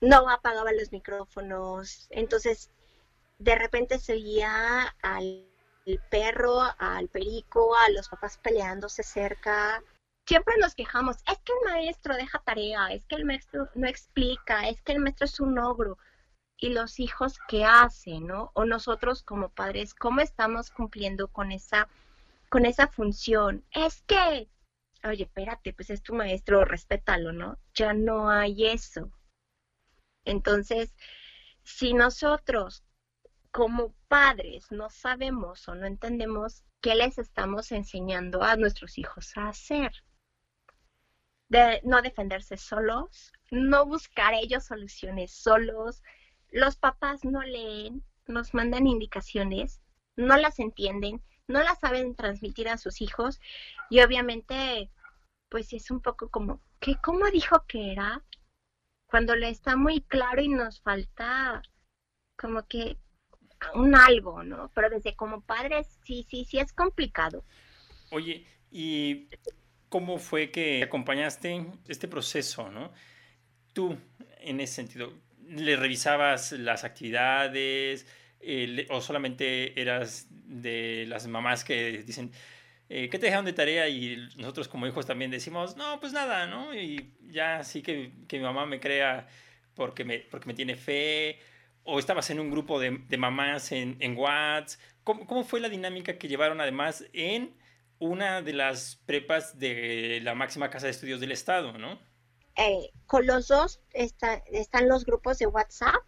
no 0.00 0.28
apagaban 0.30 0.76
los 0.76 0.92
micrófonos, 0.92 2.06
entonces 2.10 2.70
de 3.38 3.54
repente 3.54 3.98
se 3.98 4.14
oía 4.14 4.94
al 5.02 5.46
perro, 6.10 6.60
al 6.78 7.08
perico, 7.08 7.74
a 7.76 7.90
los 7.90 8.08
papás 8.08 8.38
peleándose 8.38 9.02
cerca. 9.02 9.82
Siempre 10.26 10.56
nos 10.58 10.74
quejamos, 10.74 11.16
es 11.26 11.38
que 11.38 11.52
el 11.52 11.72
maestro 11.72 12.14
deja 12.14 12.38
tarea, 12.40 12.88
es 12.88 13.06
que 13.06 13.16
el 13.16 13.24
maestro 13.24 13.70
no 13.74 13.88
explica, 13.88 14.68
es 14.68 14.82
que 14.82 14.92
el 14.92 15.00
maestro 15.00 15.24
es 15.24 15.40
un 15.40 15.58
ogro 15.58 15.96
y 16.58 16.70
los 16.70 16.98
hijos 16.98 17.38
qué 17.48 17.64
hacen, 17.64 18.26
¿no? 18.26 18.50
O 18.54 18.64
nosotros 18.64 19.22
como 19.22 19.48
padres, 19.48 19.94
¿cómo 19.94 20.20
estamos 20.20 20.70
cumpliendo 20.70 21.28
con 21.28 21.52
esa, 21.52 21.88
con 22.48 22.66
esa 22.66 22.88
función? 22.88 23.64
Es 23.70 24.02
que, 24.02 24.48
oye, 25.04 25.24
espérate, 25.24 25.72
pues 25.72 25.90
es 25.90 26.02
tu 26.02 26.14
maestro, 26.14 26.64
respétalo, 26.64 27.32
¿no? 27.32 27.58
Ya 27.74 27.94
no 27.94 28.28
hay 28.28 28.66
eso. 28.66 29.10
Entonces, 30.24 30.94
si 31.62 31.94
nosotros 31.94 32.84
como 33.52 33.94
padres 34.08 34.70
no 34.70 34.90
sabemos 34.90 35.68
o 35.68 35.74
no 35.74 35.86
entendemos 35.86 36.64
qué 36.80 36.94
les 36.96 37.18
estamos 37.18 37.72
enseñando 37.72 38.42
a 38.42 38.56
nuestros 38.56 38.98
hijos 38.98 39.36
a 39.36 39.48
hacer, 39.48 39.92
de 41.48 41.80
no 41.84 42.02
defenderse 42.02 42.56
solos, 42.56 43.32
no 43.50 43.86
buscar 43.86 44.34
ellos 44.34 44.64
soluciones 44.64 45.32
solos, 45.32 46.02
los 46.50 46.76
papás 46.76 47.24
no 47.24 47.42
leen, 47.42 48.04
nos 48.26 48.54
mandan 48.54 48.86
indicaciones, 48.86 49.80
no 50.16 50.36
las 50.36 50.58
entienden, 50.58 51.22
no 51.46 51.62
las 51.62 51.78
saben 51.78 52.14
transmitir 52.14 52.68
a 52.68 52.78
sus 52.78 53.00
hijos 53.00 53.40
y 53.90 54.00
obviamente 54.00 54.90
pues 55.48 55.72
es 55.72 55.90
un 55.90 56.00
poco 56.00 56.28
como, 56.28 56.60
¿qué, 56.80 56.96
¿cómo 57.02 57.26
dijo 57.30 57.64
que 57.66 57.92
era? 57.92 58.22
Cuando 59.06 59.34
le 59.34 59.48
está 59.48 59.76
muy 59.76 60.02
claro 60.02 60.42
y 60.42 60.48
nos 60.48 60.80
falta 60.80 61.62
como 62.36 62.66
que 62.66 62.98
un 63.74 63.94
algo, 63.94 64.42
¿no? 64.42 64.70
Pero 64.74 64.90
desde 64.90 65.16
como 65.16 65.40
padres 65.40 65.98
sí, 66.04 66.26
sí, 66.28 66.44
sí 66.44 66.58
es 66.58 66.72
complicado. 66.72 67.44
Oye, 68.10 68.46
¿y 68.70 69.28
cómo 69.88 70.18
fue 70.18 70.50
que 70.50 70.82
acompañaste 70.82 71.66
este 71.88 72.08
proceso, 72.08 72.70
¿no? 72.70 72.92
Tú, 73.72 73.98
en 74.40 74.60
ese 74.60 74.74
sentido, 74.74 75.12
le 75.48 75.76
revisabas 75.76 76.52
las 76.52 76.84
actividades 76.84 78.06
eh, 78.40 78.86
o 78.90 79.00
solamente 79.00 79.80
eras 79.80 80.28
de 80.30 81.06
las 81.08 81.26
mamás 81.26 81.64
que 81.64 82.02
dicen, 82.04 82.32
eh, 82.88 83.08
¿qué 83.10 83.18
te 83.18 83.26
dejaron 83.26 83.44
de 83.44 83.52
tarea? 83.52 83.88
Y 83.88 84.28
nosotros 84.36 84.68
como 84.68 84.86
hijos 84.86 85.06
también 85.06 85.30
decimos, 85.30 85.76
no, 85.76 86.00
pues 86.00 86.12
nada, 86.12 86.46
¿no? 86.46 86.74
Y 86.74 87.14
ya 87.30 87.64
sí 87.64 87.82
que, 87.82 88.12
que 88.28 88.38
mi 88.38 88.44
mamá 88.44 88.66
me 88.66 88.80
crea 88.80 89.26
porque 89.74 90.04
me, 90.04 90.20
porque 90.20 90.46
me 90.46 90.54
tiene 90.54 90.76
fe. 90.76 91.38
O 91.84 91.98
estabas 91.98 92.30
en 92.30 92.40
un 92.40 92.50
grupo 92.50 92.78
de, 92.80 92.98
de 93.08 93.16
mamás 93.16 93.72
en, 93.72 93.96
en. 94.00 94.16
¿Cómo, 95.04 95.26
¿Cómo 95.26 95.44
fue 95.44 95.60
la 95.60 95.68
dinámica 95.70 96.18
que 96.18 96.28
llevaron 96.28 96.60
además 96.60 97.04
en 97.12 97.54
una 97.98 98.42
de 98.42 98.52
las 98.52 98.96
prepas 99.06 99.58
de 99.58 100.20
la 100.22 100.34
máxima 100.34 100.70
casa 100.70 100.86
de 100.86 100.92
estudios 100.92 101.20
del 101.20 101.32
Estado, 101.32 101.76
¿no? 101.78 101.98
Eh, 102.58 102.92
con 103.06 103.24
los 103.24 103.46
dos 103.46 103.80
están 103.92 104.88
los 104.88 105.04
grupos 105.04 105.38
de 105.38 105.46
WhatsApp. 105.46 106.02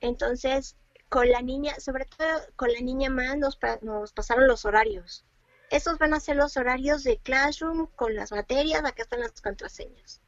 Entonces, 0.00 0.76
con 1.08 1.30
la 1.30 1.40
niña, 1.40 1.78
sobre 1.78 2.04
todo 2.04 2.28
con 2.56 2.72
la 2.72 2.80
niña 2.80 3.10
más, 3.10 3.38
nos, 3.38 3.56
nos 3.82 4.12
pasaron 4.12 4.48
los 4.48 4.64
horarios. 4.64 5.24
Esos 5.70 5.98
van 5.98 6.14
a 6.14 6.20
ser 6.20 6.34
los 6.34 6.56
horarios 6.56 7.04
de 7.04 7.18
Classroom 7.18 7.86
con 7.94 8.16
las 8.16 8.32
materias, 8.32 8.84
acá 8.84 9.04
están 9.04 9.20
las 9.20 9.40
contraseñas. 9.40 10.20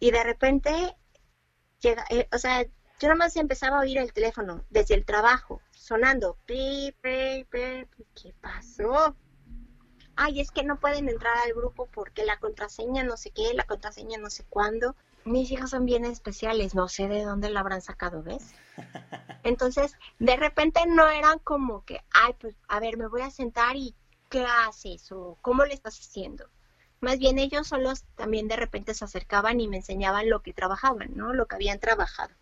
Y 0.00 0.10
de 0.10 0.24
repente, 0.24 0.96
llega, 1.78 2.04
eh, 2.10 2.28
o 2.32 2.38
sea, 2.38 2.66
yo 2.98 3.08
nomás 3.08 3.36
empezaba 3.36 3.78
a 3.78 3.80
oír 3.82 3.98
el 3.98 4.12
teléfono 4.12 4.64
desde 4.70 4.94
el 4.94 5.04
trabajo, 5.04 5.62
sonando. 5.70 6.36
¿Qué 8.16 8.34
pasó? 8.40 9.16
Ay, 10.16 10.40
es 10.40 10.50
que 10.50 10.64
no 10.64 10.80
pueden 10.80 11.08
entrar 11.08 11.36
al 11.38 11.52
grupo 11.52 11.88
porque 11.92 12.24
la 12.24 12.38
contraseña 12.38 13.04
no 13.04 13.16
sé 13.16 13.30
qué, 13.30 13.54
la 13.54 13.64
contraseña 13.64 14.18
no 14.18 14.30
sé 14.30 14.44
cuándo. 14.48 14.96
Mis 15.24 15.50
hijos 15.50 15.70
son 15.70 15.84
bien 15.84 16.04
especiales, 16.04 16.74
no 16.74 16.88
sé 16.88 17.08
de 17.08 17.24
dónde 17.24 17.50
la 17.50 17.60
habrán 17.60 17.82
sacado, 17.82 18.22
¿ves? 18.22 18.54
Entonces, 19.42 19.94
de 20.18 20.36
repente 20.36 20.80
no 20.86 21.08
eran 21.08 21.38
como 21.40 21.84
que, 21.84 22.00
ay, 22.12 22.34
pues, 22.40 22.56
a 22.68 22.80
ver, 22.80 22.96
me 22.96 23.08
voy 23.08 23.22
a 23.22 23.30
sentar 23.30 23.76
y 23.76 23.94
¿qué 24.30 24.44
haces? 24.44 25.10
o 25.12 25.36
¿cómo 25.42 25.64
le 25.64 25.74
estás 25.74 25.98
haciendo? 25.98 26.48
Más 27.00 27.18
bien 27.18 27.38
ellos 27.38 27.68
solos 27.68 28.04
también 28.14 28.48
de 28.48 28.56
repente 28.56 28.94
se 28.94 29.04
acercaban 29.04 29.60
y 29.60 29.68
me 29.68 29.76
enseñaban 29.76 30.30
lo 30.30 30.42
que 30.42 30.52
trabajaban, 30.52 31.14
¿no? 31.14 31.32
Lo 31.34 31.46
que 31.46 31.56
habían 31.56 31.78
trabajado. 31.78 32.34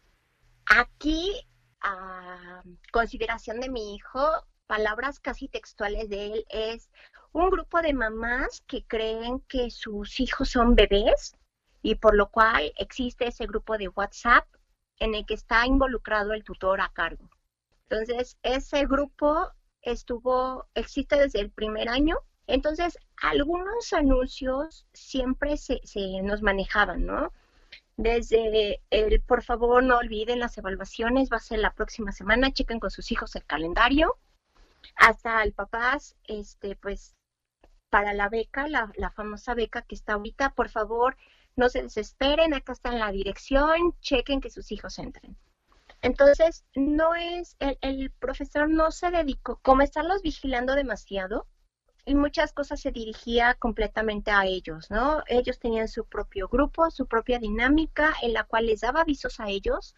Aquí, 0.66 1.46
a 1.80 2.62
consideración 2.92 3.60
de 3.60 3.68
mi 3.68 3.94
hijo, 3.94 4.20
palabras 4.66 5.20
casi 5.20 5.48
textuales 5.48 6.08
de 6.08 6.26
él 6.26 6.46
es 6.48 6.90
un 7.34 7.50
grupo 7.50 7.82
de 7.82 7.92
mamás 7.92 8.62
que 8.66 8.84
creen 8.84 9.40
que 9.48 9.68
sus 9.70 10.20
hijos 10.20 10.50
son 10.50 10.76
bebés 10.76 11.36
y 11.82 11.96
por 11.96 12.14
lo 12.16 12.30
cual 12.30 12.72
existe 12.76 13.26
ese 13.26 13.46
grupo 13.46 13.76
de 13.76 13.88
WhatsApp 13.88 14.46
en 15.00 15.16
el 15.16 15.26
que 15.26 15.34
está 15.34 15.66
involucrado 15.66 16.32
el 16.32 16.44
tutor 16.44 16.80
a 16.80 16.90
cargo. 16.90 17.28
Entonces, 17.88 18.38
ese 18.44 18.86
grupo 18.86 19.50
estuvo, 19.82 20.66
existe 20.74 21.16
desde 21.16 21.40
el 21.40 21.50
primer 21.50 21.88
año. 21.88 22.16
Entonces, 22.46 22.98
algunos 23.16 23.92
anuncios 23.92 24.86
siempre 24.92 25.56
se, 25.56 25.80
se 25.82 26.22
nos 26.22 26.40
manejaban, 26.40 27.04
¿no? 27.04 27.32
Desde 27.96 28.80
el, 28.90 29.20
por 29.22 29.42
favor, 29.42 29.82
no 29.82 29.98
olviden 29.98 30.38
las 30.38 30.56
evaluaciones, 30.56 31.32
va 31.32 31.38
a 31.38 31.40
ser 31.40 31.58
la 31.58 31.74
próxima 31.74 32.12
semana, 32.12 32.52
chequen 32.52 32.78
con 32.78 32.90
sus 32.90 33.10
hijos 33.10 33.34
el 33.34 33.44
calendario, 33.44 34.16
hasta 34.94 35.42
el 35.42 35.52
papás, 35.52 36.16
este, 36.24 36.76
pues, 36.76 37.16
para 37.94 38.12
la 38.12 38.28
beca, 38.28 38.66
la, 38.66 38.90
la 38.96 39.12
famosa 39.12 39.54
beca 39.54 39.82
que 39.82 39.94
está 39.94 40.14
ahorita, 40.14 40.52
por 40.56 40.68
favor, 40.68 41.16
no 41.54 41.68
se 41.68 41.80
desesperen, 41.80 42.52
acá 42.52 42.72
está 42.72 42.88
en 42.88 42.98
la 42.98 43.12
dirección, 43.12 43.94
chequen 44.00 44.40
que 44.40 44.50
sus 44.50 44.72
hijos 44.72 44.98
entren. 44.98 45.36
Entonces, 46.02 46.64
no 46.74 47.14
es, 47.14 47.54
el, 47.60 47.78
el 47.82 48.10
profesor 48.10 48.68
no 48.68 48.90
se 48.90 49.12
dedicó, 49.12 49.60
como 49.62 49.82
estarlos 49.82 50.22
vigilando 50.22 50.74
demasiado, 50.74 51.46
y 52.04 52.16
muchas 52.16 52.52
cosas 52.52 52.80
se 52.80 52.90
dirigía 52.90 53.54
completamente 53.54 54.32
a 54.32 54.44
ellos, 54.44 54.90
¿no? 54.90 55.22
Ellos 55.28 55.60
tenían 55.60 55.86
su 55.86 56.04
propio 56.04 56.48
grupo, 56.48 56.90
su 56.90 57.06
propia 57.06 57.38
dinámica 57.38 58.12
en 58.22 58.32
la 58.32 58.42
cual 58.42 58.66
les 58.66 58.80
daba 58.80 59.02
avisos 59.02 59.38
a 59.38 59.50
ellos 59.50 59.94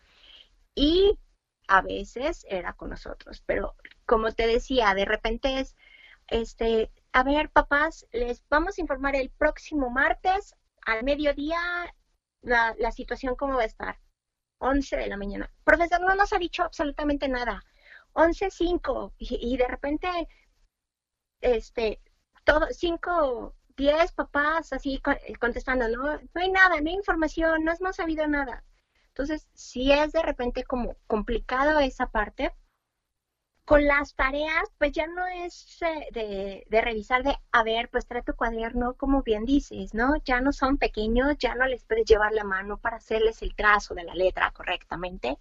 y 0.74 1.18
a 1.66 1.80
veces 1.80 2.44
era 2.50 2.74
con 2.74 2.90
nosotros, 2.90 3.42
pero 3.46 3.74
como 4.04 4.32
te 4.32 4.46
decía, 4.46 4.92
de 4.92 5.06
repente 5.06 5.60
es, 5.60 5.74
este, 6.28 6.90
a 7.16 7.22
ver, 7.22 7.48
papás, 7.48 8.06
les 8.12 8.46
vamos 8.50 8.76
a 8.76 8.80
informar 8.82 9.16
el 9.16 9.30
próximo 9.30 9.88
martes 9.88 10.54
al 10.82 11.02
mediodía 11.02 11.58
la, 12.42 12.74
la 12.78 12.92
situación 12.92 13.36
cómo 13.36 13.54
va 13.54 13.62
a 13.62 13.72
estar. 13.72 13.98
11 14.58 14.98
de 14.98 15.06
la 15.06 15.16
mañana. 15.16 15.50
Profesor, 15.64 15.98
no 16.02 16.14
nos 16.14 16.34
ha 16.34 16.38
dicho 16.38 16.62
absolutamente 16.62 17.26
nada. 17.26 17.64
11.05 18.12 19.14
y, 19.16 19.54
y 19.54 19.56
de 19.56 19.66
repente 19.66 20.08
este, 21.40 22.02
todo, 22.44 22.66
cinco, 22.70 23.54
diez 23.78 24.12
papás 24.12 24.74
así 24.74 25.00
contestando, 25.40 25.88
no, 25.88 26.18
no 26.18 26.40
hay 26.42 26.50
nada, 26.50 26.82
no 26.82 26.90
hay 26.90 26.96
información, 26.96 27.64
no 27.64 27.72
hemos 27.72 27.96
sabido 27.96 28.26
nada. 28.26 28.62
Entonces, 29.08 29.48
si 29.54 29.90
es 29.90 30.12
de 30.12 30.20
repente 30.20 30.64
como 30.64 30.96
complicado 31.06 31.80
esa 31.80 32.10
parte. 32.10 32.52
Con 33.66 33.84
las 33.84 34.14
tareas, 34.14 34.70
pues 34.78 34.92
ya 34.92 35.06
no 35.06 35.26
es 35.26 35.82
eh, 35.82 36.64
de, 36.70 36.80
revisar 36.80 37.22
de, 37.22 37.36
a 37.52 37.62
ver, 37.62 37.90
pues 37.90 38.06
trae 38.06 38.22
tu 38.22 38.34
cuaderno, 38.34 38.94
como 38.94 39.22
bien 39.22 39.44
dices, 39.44 39.92
¿no? 39.92 40.14
Ya 40.24 40.40
no 40.40 40.52
son 40.52 40.78
pequeños, 40.78 41.36
ya 41.38 41.54
no 41.54 41.66
les 41.66 41.84
puedes 41.84 42.06
llevar 42.06 42.32
la 42.32 42.44
mano 42.44 42.78
para 42.78 42.96
hacerles 42.96 43.42
el 43.42 43.54
trazo 43.54 43.94
de 43.94 44.04
la 44.04 44.14
letra 44.14 44.50
correctamente 44.52 45.36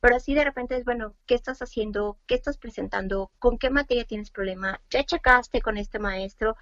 pero 0.00 0.16
así 0.16 0.34
de 0.34 0.44
repente 0.44 0.76
es, 0.76 0.84
bueno, 0.84 1.14
¿qué 1.26 1.34
estás 1.34 1.60
haciendo? 1.60 2.18
¿Qué 2.26 2.34
estás 2.34 2.56
presentando? 2.56 3.30
¿Con 3.38 3.58
qué 3.58 3.70
materia 3.70 4.04
tienes 4.06 4.30
problema? 4.30 4.80
¿Ya 4.90 5.04
checaste 5.04 5.60
con 5.60 5.76
este 5.76 5.98
maestro? 5.98 6.56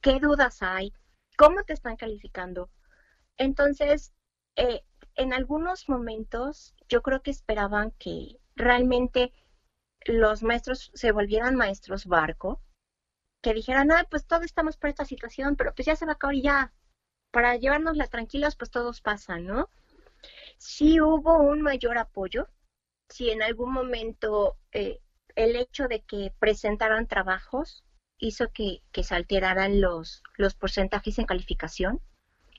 ¿Qué 0.00 0.20
dudas 0.20 0.62
hay? 0.62 0.92
¿Cómo 1.36 1.64
te 1.64 1.72
están 1.72 1.96
calificando? 1.96 2.70
Entonces, 3.36 4.12
eh, 4.54 4.84
en 5.16 5.32
algunos 5.32 5.88
momentos 5.88 6.74
yo 6.88 7.02
creo 7.02 7.20
que 7.20 7.32
esperaban 7.32 7.90
que 7.98 8.38
realmente 8.54 9.32
los 10.06 10.42
maestros 10.42 10.90
se 10.94 11.12
volvieran 11.12 11.56
maestros 11.56 12.06
barco, 12.06 12.62
que 13.42 13.54
dijeran, 13.54 13.92
ah, 13.92 14.06
pues 14.10 14.26
todos 14.26 14.44
estamos 14.44 14.76
por 14.76 14.90
esta 14.90 15.04
situación, 15.04 15.56
pero 15.56 15.74
pues 15.74 15.86
ya 15.86 15.96
se 15.96 16.06
va 16.06 16.12
a 16.12 16.14
acabar 16.14 16.34
y 16.34 16.42
ya, 16.42 16.72
para 17.30 17.56
llevárnosla 17.56 18.06
tranquilos, 18.06 18.56
pues 18.56 18.70
todos 18.70 19.00
pasan, 19.00 19.46
¿no? 19.46 19.68
sí 20.58 21.00
hubo 21.00 21.38
un 21.38 21.62
mayor 21.62 21.98
apoyo, 21.98 22.48
si 23.08 23.30
en 23.30 23.42
algún 23.42 23.72
momento 23.72 24.58
eh, 24.72 25.00
el 25.34 25.56
hecho 25.56 25.88
de 25.88 26.02
que 26.02 26.32
presentaran 26.38 27.06
trabajos 27.06 27.84
hizo 28.18 28.50
que, 28.52 28.82
que 28.92 29.04
se 29.04 29.14
alteraran 29.14 29.80
los, 29.80 30.22
los 30.36 30.54
porcentajes 30.54 31.18
en 31.18 31.26
calificación. 31.26 32.00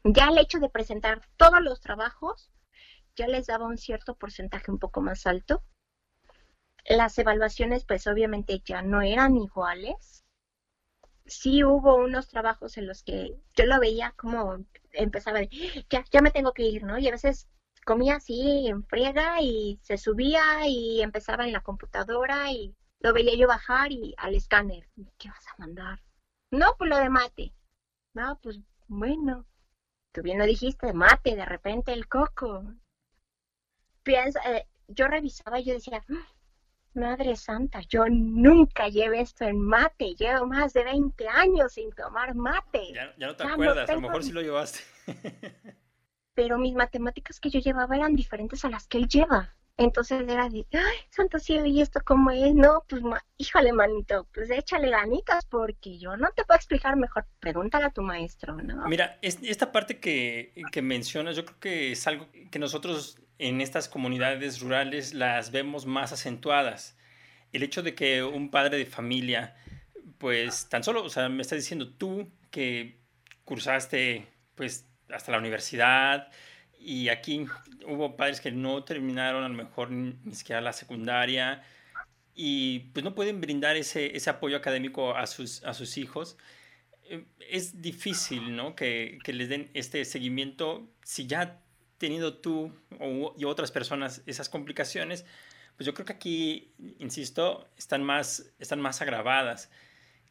Ya 0.04 0.30
el 0.30 0.38
hecho 0.38 0.60
de 0.60 0.70
presentar 0.70 1.22
todos 1.38 1.62
los 1.62 1.82
trabajos 1.82 2.52
ya 3.16 3.28
les 3.28 3.48
daba 3.48 3.66
un 3.66 3.78
cierto 3.78 4.16
porcentaje 4.16 4.72
un 4.72 4.78
poco 4.78 5.02
más 5.02 5.26
alto. 5.26 5.64
Las 6.88 7.18
evaluaciones 7.20 7.84
pues 7.86 8.08
obviamente 8.08 8.62
ya 8.66 8.82
no 8.82 9.02
eran 9.02 9.36
iguales. 9.38 10.26
Sí 11.26 11.64
hubo 11.64 11.96
unos 11.96 12.30
trabajos 12.30 12.78
en 12.78 12.88
los 12.88 13.04
que 13.04 13.38
yo 13.56 13.66
lo 13.66 13.80
veía 13.80 14.14
como 14.18 14.66
empezaba 14.94 15.40
de, 15.40 15.50
ya, 15.90 16.06
ya 16.10 16.22
me 16.22 16.32
tengo 16.32 16.54
que 16.54 16.64
ir, 16.64 16.84
¿no? 16.84 16.98
Y 16.98 17.08
a 17.08 17.12
veces 17.12 17.48
comía 17.86 18.16
así 18.16 18.68
en 18.68 18.84
friega 18.86 19.42
y 19.42 19.80
se 19.82 19.98
subía 19.98 20.68
y 20.68 21.02
empezaba 21.02 21.46
en 21.46 21.54
la 21.54 21.62
computadora 21.62 22.52
y 22.52 22.76
lo 23.00 23.14
veía 23.14 23.36
yo 23.36 23.48
bajar 23.48 23.92
y 23.92 24.14
al 24.18 24.36
escáner. 24.36 24.90
¿Qué 25.18 25.30
vas 25.30 25.48
a 25.48 25.58
mandar? 25.58 26.02
No, 26.52 26.76
pues 26.78 26.90
lo 26.90 26.98
de 26.98 27.10
mate. 27.10 27.54
No, 28.14 28.40
pues 28.42 28.60
bueno. 28.88 29.46
Tú 30.14 30.22
bien 30.22 30.40
lo 30.40 30.46
dijiste, 30.46 30.94
mate, 30.94 31.36
de 31.36 31.46
repente 31.46 31.94
el 31.94 32.08
coco. 32.08 32.64
Piensa, 34.04 34.40
eh, 34.52 34.68
yo 34.88 35.08
revisaba 35.08 35.60
y 35.60 35.66
yo 35.66 35.74
decía, 35.74 36.04
mm, 36.08 36.16
Madre 36.98 37.36
Santa, 37.36 37.82
yo 37.88 38.06
nunca 38.10 38.90
llevé 38.90 39.22
esto 39.22 39.46
en 39.46 39.60
mate. 39.62 40.16
Llevo 40.16 40.48
más 40.48 40.74
de 40.74 40.84
20 40.84 41.28
años 41.28 41.74
sin 41.74 41.92
tomar 41.92 42.36
mate. 42.36 42.94
Ya, 42.94 43.14
no 43.18 43.36
te 43.36 43.44
acuerdas, 43.44 43.90
a 43.90 43.94
lo 43.94 44.02
mejor 44.02 44.24
sí 44.24 44.32
lo 44.32 44.42
llevaste. 44.42 44.80
pero 46.34 46.58
mis 46.58 46.76
matemáticas 46.76 47.40
que 47.40 47.50
yo 47.50 47.60
llevaba 47.60 47.96
eran 47.96 48.16
diferentes 48.16 48.64
a 48.66 48.70
las 48.70 48.88
que 48.88 49.00
él 49.00 49.08
lleva. 49.08 49.56
Entonces 49.78 50.22
era 50.28 50.50
de, 50.50 50.66
ay, 50.74 50.98
santo 51.10 51.38
cielo, 51.38 51.68
¿y 51.68 51.82
esto 51.82 52.02
cómo 52.04 52.32
es? 52.32 52.54
No, 52.54 52.84
pues, 52.90 53.04
híjole, 53.38 53.74
manito, 53.74 54.28
pues 54.34 54.50
échale 54.50 54.90
ganitas 54.90 55.46
porque 55.46 56.00
yo 56.00 56.18
no 56.18 56.30
te 56.36 56.46
puedo 56.46 56.58
explicar 56.58 56.96
mejor. 56.96 57.26
Pregúntale 57.40 57.86
a 57.86 57.92
tu 57.92 58.02
maestro, 58.02 58.56
¿no? 58.56 58.88
Mira, 58.88 59.20
esta 59.22 59.72
parte 59.72 60.00
que, 60.00 60.54
que 60.72 60.82
mencionas, 60.82 61.36
yo 61.36 61.46
creo 61.46 61.60
que 61.60 61.92
es 61.92 62.08
algo 62.08 62.28
que 62.52 62.60
nosotros 62.60 63.20
en 63.40 63.62
estas 63.62 63.88
comunidades 63.90 64.60
rurales 64.60 65.14
las 65.14 65.52
vemos 65.52 65.86
más 65.86 66.12
acentuadas. 66.12 66.98
El 67.54 67.64
hecho 67.64 67.84
de 67.84 67.96
que 67.96 68.24
un 68.24 68.50
padre 68.52 68.78
de 68.78 68.86
familia, 68.86 69.56
pues 70.18 70.70
tan 70.70 70.84
solo, 70.84 71.04
o 71.04 71.10
sea, 71.10 71.30
me 71.30 71.42
estás 71.42 71.60
diciendo 71.60 71.90
tú 71.94 72.32
que 72.52 73.00
cursaste, 73.46 74.28
pues 74.56 74.86
hasta 75.10 75.32
la 75.32 75.38
universidad. 75.38 76.30
Y 76.80 77.10
aquí 77.10 77.46
hubo 77.86 78.16
padres 78.16 78.42
que 78.42 78.52
no 78.52 78.84
terminaron 78.84 79.44
a 79.44 79.50
lo 79.50 79.56
mejor 79.56 79.92
ni 79.92 80.34
siquiera 80.34 80.62
la 80.62 80.74
secundaria 80.74 81.64
y 82.40 82.80
pues 82.94 83.04
no 83.04 83.16
pueden 83.16 83.42
brindar 83.42 83.76
ese, 83.78 84.16
ese 84.16 84.30
apoyo 84.30 84.58
académico 84.58 85.16
a 85.16 85.26
sus, 85.26 85.64
a 85.64 85.74
sus 85.74 85.98
hijos. 85.98 86.38
Eh, 87.10 87.26
es 87.50 87.82
difícil, 87.82 88.56
¿no? 88.56 88.76
Que, 88.76 89.18
que 89.24 89.34
les 89.34 89.50
den 89.50 89.72
este 89.74 90.06
seguimiento 90.06 90.88
si 91.04 91.26
ya 91.26 91.60
tenido 91.98 92.36
tú 92.36 92.74
o, 93.00 93.34
y 93.38 93.46
otras 93.46 93.72
personas 93.72 94.22
esas 94.26 94.50
complicaciones, 94.50 95.26
pues 95.76 95.86
yo 95.86 95.94
creo 95.94 96.06
que 96.06 96.14
aquí, 96.14 96.72
insisto, 97.00 97.68
están 97.78 98.04
más, 98.04 98.52
están 98.60 98.82
más 98.82 99.02
agravadas. 99.02 99.70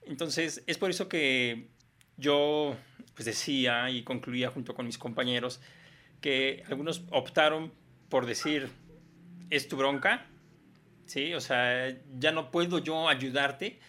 Entonces, 0.04 0.62
es 0.66 0.78
por 0.78 0.90
eso 0.90 1.08
que 1.08 1.68
yo 2.16 2.76
pues 3.14 3.26
decía 3.26 3.90
y 3.90 4.02
concluía 4.02 4.50
junto 4.50 4.74
con 4.74 4.86
mis 4.86 4.98
compañeros 4.98 5.60
que 6.20 6.64
algunos 6.68 7.02
optaron 7.10 7.72
por 8.08 8.26
decir, 8.26 8.68
es 9.50 9.68
tu 9.68 9.76
bronca, 9.76 10.26
¿sí? 11.06 11.34
O 11.34 11.40
sea, 11.40 11.96
ya 12.18 12.32
no 12.32 12.50
puedo 12.50 12.78
yo 12.78 13.08
ayudarte 13.08 13.80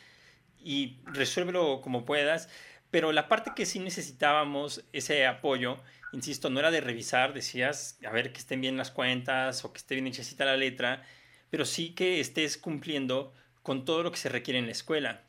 y 0.60 0.98
resuélvelo 1.06 1.82
como 1.82 2.06
puedas, 2.06 2.50
pero 2.92 3.12
la 3.12 3.28
parte 3.28 3.52
que 3.56 3.66
sí 3.66 3.80
necesitábamos 3.80 4.84
ese 4.94 5.26
apoyo, 5.26 5.78
insisto, 6.14 6.50
no 6.50 6.60
era 6.60 6.72
de 6.72 6.82
revisar, 6.82 7.34
decías, 7.34 8.00
a 8.06 8.12
ver 8.12 8.32
que 8.32 8.40
estén 8.40 8.62
bien 8.62 8.78
las 8.78 8.92
cuentas 8.92 9.66
o 9.66 9.74
que 9.74 9.78
esté 9.78 9.96
bien 9.96 10.08
hechecita 10.08 10.46
la 10.46 10.58
letra, 10.58 11.04
pero 11.50 11.66
sí 11.66 11.94
que 11.94 12.20
estés 12.20 12.58
cumpliendo 12.58 13.34
con 13.64 13.86
todo 13.86 14.04
lo 14.04 14.12
que 14.12 14.18
se 14.18 14.30
requiere 14.30 14.60
en 14.60 14.66
la 14.66 14.72
escuela. 14.72 15.24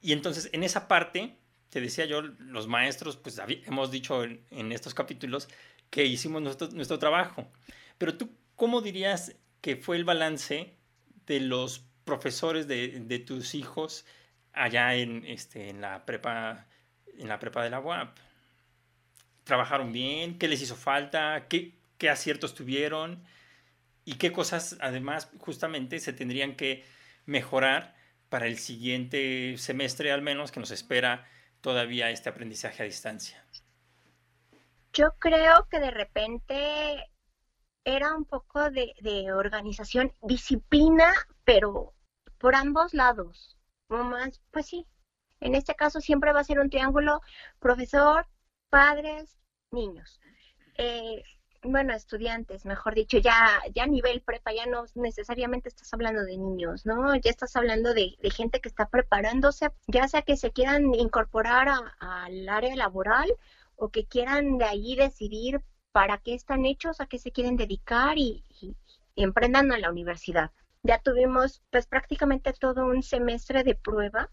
Y 0.00 0.12
entonces, 0.12 0.48
en 0.52 0.62
esa 0.62 0.88
parte, 0.88 1.36
te 1.70 1.80
decía 1.80 2.04
yo, 2.04 2.22
los 2.22 2.68
maestros, 2.68 3.16
pues 3.16 3.40
hemos 3.66 3.90
dicho 3.90 4.22
en, 4.24 4.72
estos 4.72 4.94
capítulos 4.94 5.48
que 5.90 6.04
hicimos 6.04 6.42
nuestro, 6.42 6.68
nuestro, 6.68 6.98
trabajo. 6.98 7.50
Pero 7.98 8.16
tú, 8.16 8.30
¿cómo 8.54 8.82
dirías 8.82 9.34
que 9.60 9.76
fue 9.76 9.96
el 9.96 10.04
balance 10.04 10.76
de 11.26 11.40
los 11.40 11.84
profesores 12.04 12.68
de, 12.68 13.00
de 13.00 13.18
tus 13.18 13.54
hijos 13.54 14.04
allá 14.56 14.94
en, 14.94 15.24
este, 15.26 15.68
en, 15.68 15.80
la 15.80 16.04
prepa, 16.04 16.66
en 17.18 17.28
la 17.28 17.38
prepa 17.38 17.62
de 17.62 17.70
la 17.70 17.80
UAP? 17.80 18.16
¿Trabajaron 19.44 19.92
bien? 19.92 20.38
¿Qué 20.38 20.48
les 20.48 20.62
hizo 20.62 20.76
falta? 20.76 21.46
¿Qué, 21.48 21.74
qué 21.98 22.10
aciertos 22.10 22.54
tuvieron? 22.54 23.24
¿Y 24.04 24.14
qué 24.14 24.32
cosas 24.32 24.76
además 24.80 25.30
justamente 25.38 25.98
se 25.98 26.12
tendrían 26.12 26.56
que 26.56 26.84
mejorar 27.26 27.94
para 28.28 28.46
el 28.46 28.58
siguiente 28.58 29.56
semestre 29.58 30.12
al 30.12 30.22
menos 30.22 30.52
que 30.52 30.60
nos 30.60 30.70
espera 30.70 31.26
todavía 31.60 32.10
este 32.10 32.28
aprendizaje 32.28 32.82
a 32.82 32.86
distancia? 32.86 33.44
Yo 34.92 35.12
creo 35.18 35.66
que 35.70 35.78
de 35.78 35.90
repente 35.90 37.10
era 37.84 38.14
un 38.14 38.24
poco 38.24 38.70
de, 38.70 39.32
organización, 39.32 40.12
disciplina, 40.22 41.12
pero 41.44 41.94
por 42.38 42.54
ambos 42.54 42.94
lados. 42.94 43.56
más, 43.88 44.40
pues 44.50 44.66
sí, 44.66 44.86
en 45.40 45.54
este 45.54 45.74
caso 45.74 46.00
siempre 46.00 46.32
va 46.32 46.40
a 46.40 46.44
ser 46.44 46.58
un 46.60 46.70
triángulo 46.70 47.20
profesor, 47.58 48.26
padres, 48.70 49.38
niños. 49.70 50.20
Eh, 50.78 51.22
bueno, 51.68 51.94
estudiantes, 51.94 52.64
mejor 52.64 52.94
dicho, 52.94 53.18
ya, 53.18 53.60
ya 53.74 53.84
a 53.84 53.86
nivel 53.86 54.22
prepa, 54.22 54.52
ya 54.52 54.66
no 54.66 54.84
necesariamente 54.94 55.68
estás 55.68 55.92
hablando 55.92 56.24
de 56.24 56.36
niños, 56.36 56.86
¿no? 56.86 57.14
Ya 57.16 57.30
estás 57.30 57.56
hablando 57.56 57.92
de, 57.94 58.16
gente 58.34 58.60
que 58.60 58.68
está 58.68 58.88
preparándose, 58.88 59.70
ya 59.86 60.06
sea 60.08 60.22
que 60.22 60.36
se 60.36 60.52
quieran 60.52 60.94
incorporar 60.94 61.68
al 61.98 62.48
área 62.48 62.76
laboral 62.76 63.32
o 63.76 63.88
que 63.88 64.06
quieran 64.06 64.58
de 64.58 64.64
ahí 64.64 64.96
decidir 64.96 65.60
para 65.92 66.18
qué 66.18 66.34
están 66.34 66.66
hechos, 66.66 67.00
a 67.00 67.06
qué 67.06 67.18
se 67.18 67.32
quieren 67.32 67.56
dedicar 67.56 68.18
y, 68.18 68.44
emprendan 69.16 69.72
a 69.72 69.78
la 69.78 69.90
universidad. 69.90 70.50
Ya 70.82 70.98
tuvimos 70.98 71.62
pues 71.70 71.86
prácticamente 71.86 72.52
todo 72.52 72.84
un 72.84 73.02
semestre 73.02 73.64
de 73.64 73.74
prueba. 73.74 74.30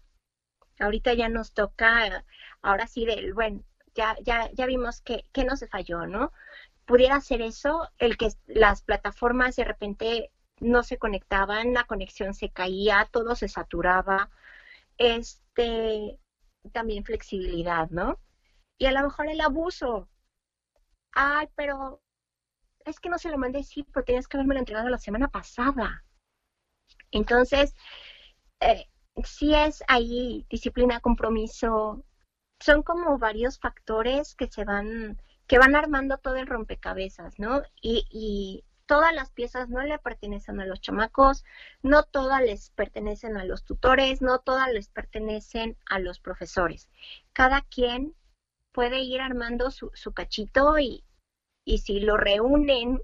Ahorita 0.78 1.14
ya 1.14 1.28
nos 1.28 1.52
toca, 1.52 2.24
ahora 2.62 2.86
sí, 2.86 3.06
del, 3.06 3.34
bueno, 3.34 3.62
ya, 3.94 4.16
ya, 4.22 4.50
ya 4.52 4.66
vimos 4.66 5.00
que, 5.00 5.24
que 5.32 5.44
no 5.44 5.56
se 5.56 5.68
falló, 5.68 6.06
¿no? 6.06 6.32
pudiera 6.84 7.20
ser 7.20 7.42
eso, 7.42 7.88
el 7.98 8.16
que 8.16 8.28
las 8.46 8.82
plataformas 8.82 9.56
de 9.56 9.64
repente 9.64 10.30
no 10.60 10.82
se 10.82 10.98
conectaban, 10.98 11.72
la 11.72 11.84
conexión 11.84 12.34
se 12.34 12.50
caía, 12.50 13.08
todo 13.10 13.34
se 13.34 13.48
saturaba, 13.48 14.30
este, 14.98 16.18
también 16.72 17.04
flexibilidad, 17.04 17.90
¿no? 17.90 18.20
Y 18.78 18.86
a 18.86 18.92
lo 18.92 19.02
mejor 19.02 19.28
el 19.28 19.40
abuso. 19.40 20.08
Ay, 21.12 21.48
pero 21.54 22.02
es 22.84 23.00
que 23.00 23.08
no 23.08 23.18
se 23.18 23.30
lo 23.30 23.38
mandé, 23.38 23.62
sí, 23.62 23.84
pero 23.92 24.04
tenías 24.04 24.28
que 24.28 24.36
haberme 24.36 24.54
lo 24.54 24.60
entregado 24.60 24.88
la 24.88 24.98
semana 24.98 25.28
pasada. 25.28 26.04
Entonces, 27.10 27.74
eh, 28.60 28.88
sí 29.22 29.54
es 29.54 29.82
ahí 29.88 30.46
disciplina, 30.50 31.00
compromiso, 31.00 32.04
son 32.60 32.82
como 32.82 33.18
varios 33.18 33.58
factores 33.58 34.34
que 34.34 34.48
se 34.50 34.64
van 34.64 35.20
que 35.46 35.58
van 35.58 35.76
armando 35.76 36.18
todo 36.18 36.36
el 36.36 36.46
rompecabezas, 36.46 37.38
¿no? 37.38 37.62
Y, 37.82 38.06
y 38.10 38.64
todas 38.86 39.14
las 39.14 39.30
piezas 39.30 39.68
no 39.68 39.82
le 39.82 39.98
pertenecen 39.98 40.60
a 40.60 40.66
los 40.66 40.80
chamacos, 40.80 41.44
no 41.82 42.02
todas 42.04 42.40
les 42.42 42.70
pertenecen 42.70 43.36
a 43.36 43.44
los 43.44 43.64
tutores, 43.64 44.22
no 44.22 44.38
todas 44.38 44.72
les 44.72 44.88
pertenecen 44.88 45.76
a 45.86 45.98
los 45.98 46.18
profesores. 46.18 46.88
Cada 47.32 47.62
quien 47.62 48.14
puede 48.72 49.00
ir 49.00 49.20
armando 49.20 49.70
su, 49.70 49.90
su 49.94 50.12
cachito 50.12 50.78
y, 50.78 51.04
y 51.64 51.78
si 51.78 52.00
lo 52.00 52.16
reúnen, 52.16 53.00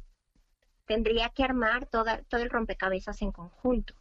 tendría 0.86 1.28
que 1.30 1.44
armar 1.44 1.86
toda, 1.86 2.22
todo 2.24 2.40
el 2.40 2.50
rompecabezas 2.50 3.20
en 3.22 3.32
conjunto. 3.32 3.94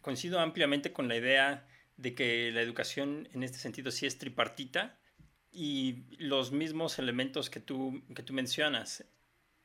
Coincido 0.00 0.40
ampliamente 0.40 0.92
con 0.92 1.08
la 1.08 1.16
idea 1.16 1.66
de 1.96 2.14
que 2.14 2.50
la 2.52 2.62
educación 2.62 3.28
en 3.32 3.42
este 3.42 3.58
sentido 3.58 3.90
sí 3.90 4.06
es 4.06 4.18
tripartita 4.18 4.98
y 5.50 6.04
los 6.18 6.52
mismos 6.52 6.98
elementos 6.98 7.50
que 7.50 7.60
tú, 7.60 8.02
que 8.14 8.22
tú 8.22 8.32
mencionas, 8.32 9.04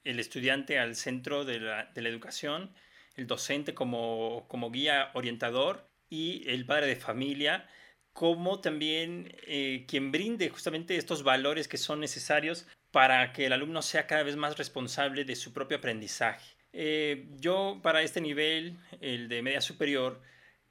el 0.03 0.19
estudiante 0.19 0.79
al 0.79 0.95
centro 0.95 1.45
de 1.45 1.59
la, 1.59 1.85
de 1.85 2.01
la 2.01 2.09
educación, 2.09 2.73
el 3.15 3.27
docente 3.27 3.73
como, 3.73 4.45
como, 4.47 4.71
guía 4.71 5.11
orientador 5.13 5.87
y 6.09 6.49
el 6.49 6.65
padre 6.65 6.87
de 6.87 6.95
familia 6.95 7.67
como 8.13 8.61
también 8.61 9.35
eh, 9.47 9.85
quien 9.87 10.11
brinde 10.11 10.49
justamente 10.49 10.95
estos 10.95 11.23
valores 11.23 11.67
que 11.67 11.77
son 11.77 11.99
necesarios 11.99 12.67
para 12.91 13.33
que 13.33 13.47
el 13.47 13.53
alumno 13.53 13.81
sea 13.81 14.05
cada 14.05 14.23
vez 14.23 14.35
más 14.35 14.57
responsable 14.57 15.25
de 15.25 15.35
su 15.35 15.51
propio 15.51 15.77
aprendizaje. 15.77 16.52
Eh, 16.73 17.27
yo 17.39 17.79
para 17.83 18.01
este 18.01 18.19
nivel, 18.19 18.77
el 18.99 19.29
de 19.29 19.41
media 19.43 19.61
superior, 19.61 20.21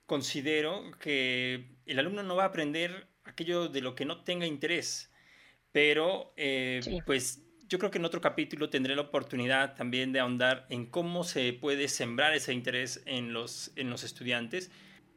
considero 0.06 0.90
que 0.98 1.76
el 1.86 1.98
alumno 1.98 2.22
no 2.22 2.36
va 2.36 2.42
a 2.42 2.48
aprender 2.48 3.06
aquello 3.24 3.68
de 3.68 3.80
lo 3.80 3.94
que 3.94 4.04
no 4.04 4.24
tenga 4.24 4.46
interés. 4.46 5.10
Pero, 5.70 6.34
eh, 6.36 6.80
pues 7.06 7.42
yo 7.66 7.78
creo 7.78 7.90
que 7.90 7.98
en 7.98 8.04
otro 8.04 8.20
capítulo 8.20 8.68
tendré 8.68 8.94
la 8.94 9.02
oportunidad 9.02 9.74
también 9.74 10.12
de 10.12 10.20
ahondar 10.20 10.66
en 10.68 10.86
cómo 10.86 11.24
se 11.24 11.52
puede 11.54 11.88
sembrar 11.88 12.34
ese 12.34 12.52
interés 12.52 13.02
en 13.06 13.32
los, 13.32 13.72
en 13.76 13.88
los 13.88 14.04
estudiantes. 14.04 14.70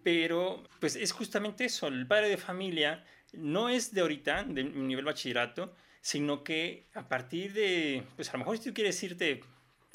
Pero, 0.03 0.63
pues 0.79 0.95
es 0.95 1.11
justamente 1.11 1.65
eso, 1.65 1.87
el 1.87 2.07
padre 2.07 2.29
de 2.29 2.37
familia 2.37 3.03
no 3.33 3.69
es 3.69 3.93
de 3.93 4.01
ahorita, 4.01 4.43
de 4.43 4.63
nivel 4.63 5.03
bachillerato, 5.03 5.75
sino 5.99 6.43
que 6.43 6.87
a 6.93 7.09
partir 7.09 7.53
de, 7.53 8.03
pues 8.15 8.29
a 8.29 8.33
lo 8.33 8.39
mejor 8.39 8.57
si 8.57 8.69
tú 8.69 8.73
quieres 8.73 9.01
irte 9.03 9.41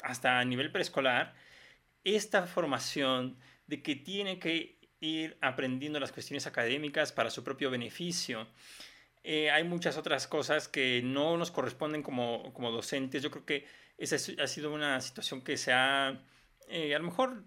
hasta 0.03 0.43
nivel 0.45 0.71
preescolar, 0.71 1.33
esta 2.03 2.47
formación 2.47 3.37
de 3.67 3.81
que 3.81 3.95
tiene 3.95 4.39
que 4.39 4.79
ir 4.99 5.37
aprendiendo 5.41 5.99
las 5.99 6.11
cuestiones 6.11 6.45
académicas 6.47 7.11
para 7.11 7.29
su 7.29 7.43
propio 7.43 7.71
beneficio. 7.71 8.47
Eh, 9.23 9.51
hay 9.51 9.63
muchas 9.63 9.97
otras 9.97 10.27
cosas 10.27 10.67
que 10.67 11.01
no 11.03 11.37
nos 11.37 11.51
corresponden 11.51 12.03
como, 12.03 12.53
como 12.53 12.71
docentes. 12.71 13.21
Yo 13.21 13.31
creo 13.31 13.45
que 13.45 13.67
esa 13.97 14.15
ha 14.41 14.47
sido 14.47 14.73
una 14.73 14.99
situación 15.01 15.41
que 15.41 15.57
se 15.57 15.73
ha, 15.73 16.23
eh, 16.67 16.95
a 16.95 16.99
lo 16.99 17.05
mejor 17.05 17.43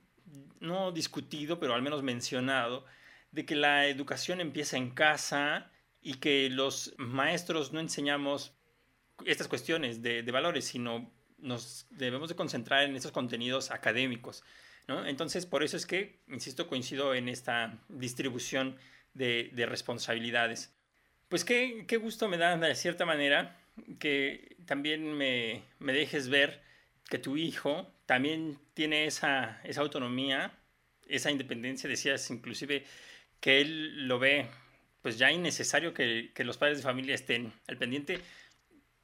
no 0.61 0.93
discutido, 0.93 1.59
pero 1.59 1.75
al 1.75 1.83
menos 1.83 2.03
mencionado, 2.03 2.85
de 3.33 3.45
que 3.45 3.57
la 3.57 3.87
educación 3.87 4.41
empieza 4.41 4.77
en 4.77 4.91
casa 4.91 5.71
y 6.01 6.15
que 6.15 6.49
los 6.51 6.95
maestros 6.99 7.73
no 7.73 7.81
enseñamos 7.81 8.55
estas 9.25 9.49
cuestiones 9.49 10.03
de, 10.03 10.23
de 10.23 10.33
valores, 10.33 10.65
sino 10.65 11.13
nos 11.45 11.87
debemos 11.91 12.29
de 12.29 12.35
concentrar 12.35 12.85
en 12.85 12.97
estos 12.97 13.13
contenidos 13.13 13.71
académicos. 13.71 14.43
Entonces, 14.89 15.47
por 15.47 15.63
eso 15.63 15.77
es 15.77 15.87
que, 15.87 16.21
insisto, 16.29 16.67
coincido 16.67 17.15
en 17.15 17.29
esta 17.29 17.79
distribución 17.89 18.77
de, 19.15 19.51
responsabilidades. 19.69 20.75
Pues 21.29 21.45
qué, 21.45 21.87
gusto 22.01 22.29
me 22.29 22.37
da 22.37 22.57
de 22.57 22.75
cierta 22.75 23.07
manera 23.07 23.57
que 23.99 24.57
también 24.67 25.15
me, 25.15 25.63
dejes 25.79 26.29
ver 26.29 26.63
que 27.09 27.19
tu 27.19 27.37
hijo 27.37 27.91
también 28.07 28.59
tiene 28.75 29.07
esa, 29.07 29.61
autonomía, 29.77 30.53
esa 31.07 31.31
independencia, 31.31 31.89
decías 31.89 32.31
inclusive 32.31 32.85
que 33.41 33.61
él 33.61 34.09
lo 34.09 34.19
ve 34.19 34.49
pues 35.03 35.19
ya 35.19 35.31
innecesario 35.31 35.93
que, 35.93 36.31
que 36.35 36.45
los 36.45 36.57
padres 36.57 36.79
de 36.79 36.83
familia 36.83 37.15
estén 37.15 37.53
al 37.67 37.77
pendiente. 37.77 38.21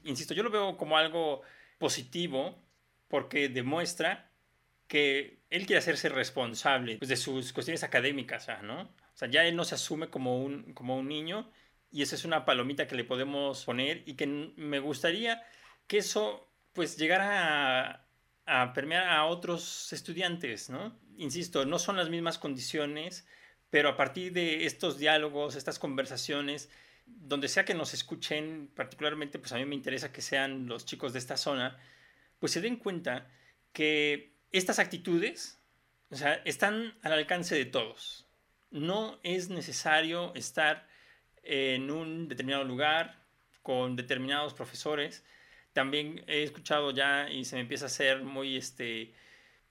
Insisto, 0.03 0.33
yo 0.33 0.41
lo 0.41 0.49
veo 0.49 0.75
como 0.75 0.97
algo 0.97 1.43
positivo 1.81 2.63
porque 3.07 3.49
demuestra 3.49 4.31
que 4.87 5.41
él 5.49 5.65
quiere 5.65 5.79
hacerse 5.79 6.09
responsable 6.09 6.97
pues, 6.97 7.09
de 7.09 7.17
sus 7.17 7.51
cuestiones 7.53 7.83
académicas, 7.83 8.47
¿no? 8.63 8.83
O 8.83 9.17
sea, 9.17 9.27
ya 9.27 9.43
él 9.43 9.55
no 9.55 9.63
se 9.65 9.75
asume 9.75 10.09
como 10.09 10.43
un, 10.43 10.73
como 10.73 10.95
un 10.95 11.07
niño 11.07 11.49
y 11.91 12.03
esa 12.03 12.15
es 12.15 12.23
una 12.23 12.45
palomita 12.45 12.87
que 12.87 12.95
le 12.95 13.03
podemos 13.03 13.65
poner 13.65 14.03
y 14.05 14.13
que 14.13 14.27
me 14.27 14.79
gustaría 14.79 15.41
que 15.87 15.97
eso 15.97 16.47
pues 16.73 16.97
llegara 16.97 17.89
a, 17.89 18.05
a 18.45 18.73
permear 18.73 19.09
a 19.09 19.25
otros 19.25 19.91
estudiantes, 19.91 20.69
¿no? 20.69 20.95
Insisto, 21.17 21.65
no 21.65 21.79
son 21.79 21.97
las 21.97 22.09
mismas 22.09 22.37
condiciones, 22.37 23.25
pero 23.71 23.89
a 23.89 23.97
partir 23.97 24.33
de 24.33 24.65
estos 24.65 24.99
diálogos, 24.99 25.55
estas 25.55 25.79
conversaciones, 25.79 26.69
donde 27.05 27.47
sea 27.47 27.65
que 27.65 27.73
nos 27.73 27.93
escuchen, 27.93 28.69
particularmente 28.75 29.39
pues 29.39 29.51
a 29.53 29.57
mí 29.57 29.65
me 29.65 29.75
interesa 29.75 30.11
que 30.11 30.21
sean 30.21 30.67
los 30.67 30.85
chicos 30.85 31.13
de 31.13 31.19
esta 31.19 31.37
zona, 31.37 31.77
pues 32.39 32.51
se 32.51 32.61
den 32.61 32.77
cuenta 32.77 33.29
que 33.73 34.33
estas 34.51 34.79
actitudes 34.79 35.61
o 36.11 36.15
sea, 36.15 36.41
están 36.45 36.93
al 37.03 37.13
alcance 37.13 37.55
de 37.55 37.65
todos. 37.65 38.27
No 38.69 39.19
es 39.23 39.49
necesario 39.49 40.33
estar 40.35 40.87
en 41.43 41.89
un 41.89 42.27
determinado 42.27 42.65
lugar 42.65 43.23
con 43.63 43.95
determinados 43.95 44.53
profesores. 44.53 45.23
También 45.73 46.23
he 46.27 46.43
escuchado 46.43 46.91
ya 46.91 47.29
y 47.29 47.45
se 47.45 47.55
me 47.55 47.61
empieza 47.61 47.85
a 47.85 47.87
hacer 47.87 48.23
muy, 48.23 48.57
este, 48.57 49.13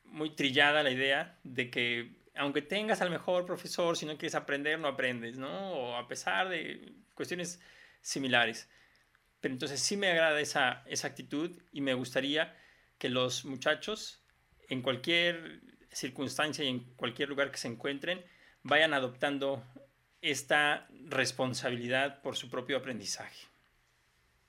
muy 0.04 0.30
trillada 0.30 0.82
la 0.82 0.90
idea 0.90 1.38
de 1.44 1.70
que 1.70 2.20
aunque 2.36 2.62
tengas 2.62 3.02
al 3.02 3.10
mejor 3.10 3.44
profesor, 3.44 3.96
si 3.98 4.06
no 4.06 4.16
quieres 4.16 4.34
aprender, 4.34 4.78
no 4.78 4.88
aprendes, 4.88 5.36
¿no? 5.36 5.72
O 5.72 5.96
a 5.96 6.08
pesar 6.08 6.48
de 6.48 6.94
cuestiones 7.20 7.61
similares. 8.00 8.68
Pero 9.40 9.52
entonces 9.54 9.80
sí 9.80 9.96
me 9.96 10.11
agrada 10.11 10.40
esa, 10.40 10.83
esa 10.87 11.09
actitud 11.09 11.50
y 11.70 11.83
me 11.83 11.94
gustaría 11.94 12.56
que 12.98 13.11
los 13.11 13.44
muchachos 13.44 14.22
en 14.70 14.80
cualquier 14.80 15.61
circunstancia 15.92 16.64
y 16.64 16.68
en 16.68 16.80
cualquier 16.97 17.28
lugar 17.28 17.51
que 17.51 17.59
se 17.59 17.68
encuentren, 17.68 18.24
vayan 18.62 18.94
adoptando 18.94 19.62
esta 20.22 20.86
responsabilidad 21.07 22.22
por 22.22 22.36
su 22.36 22.49
propio 22.49 22.78
aprendizaje. 22.78 23.49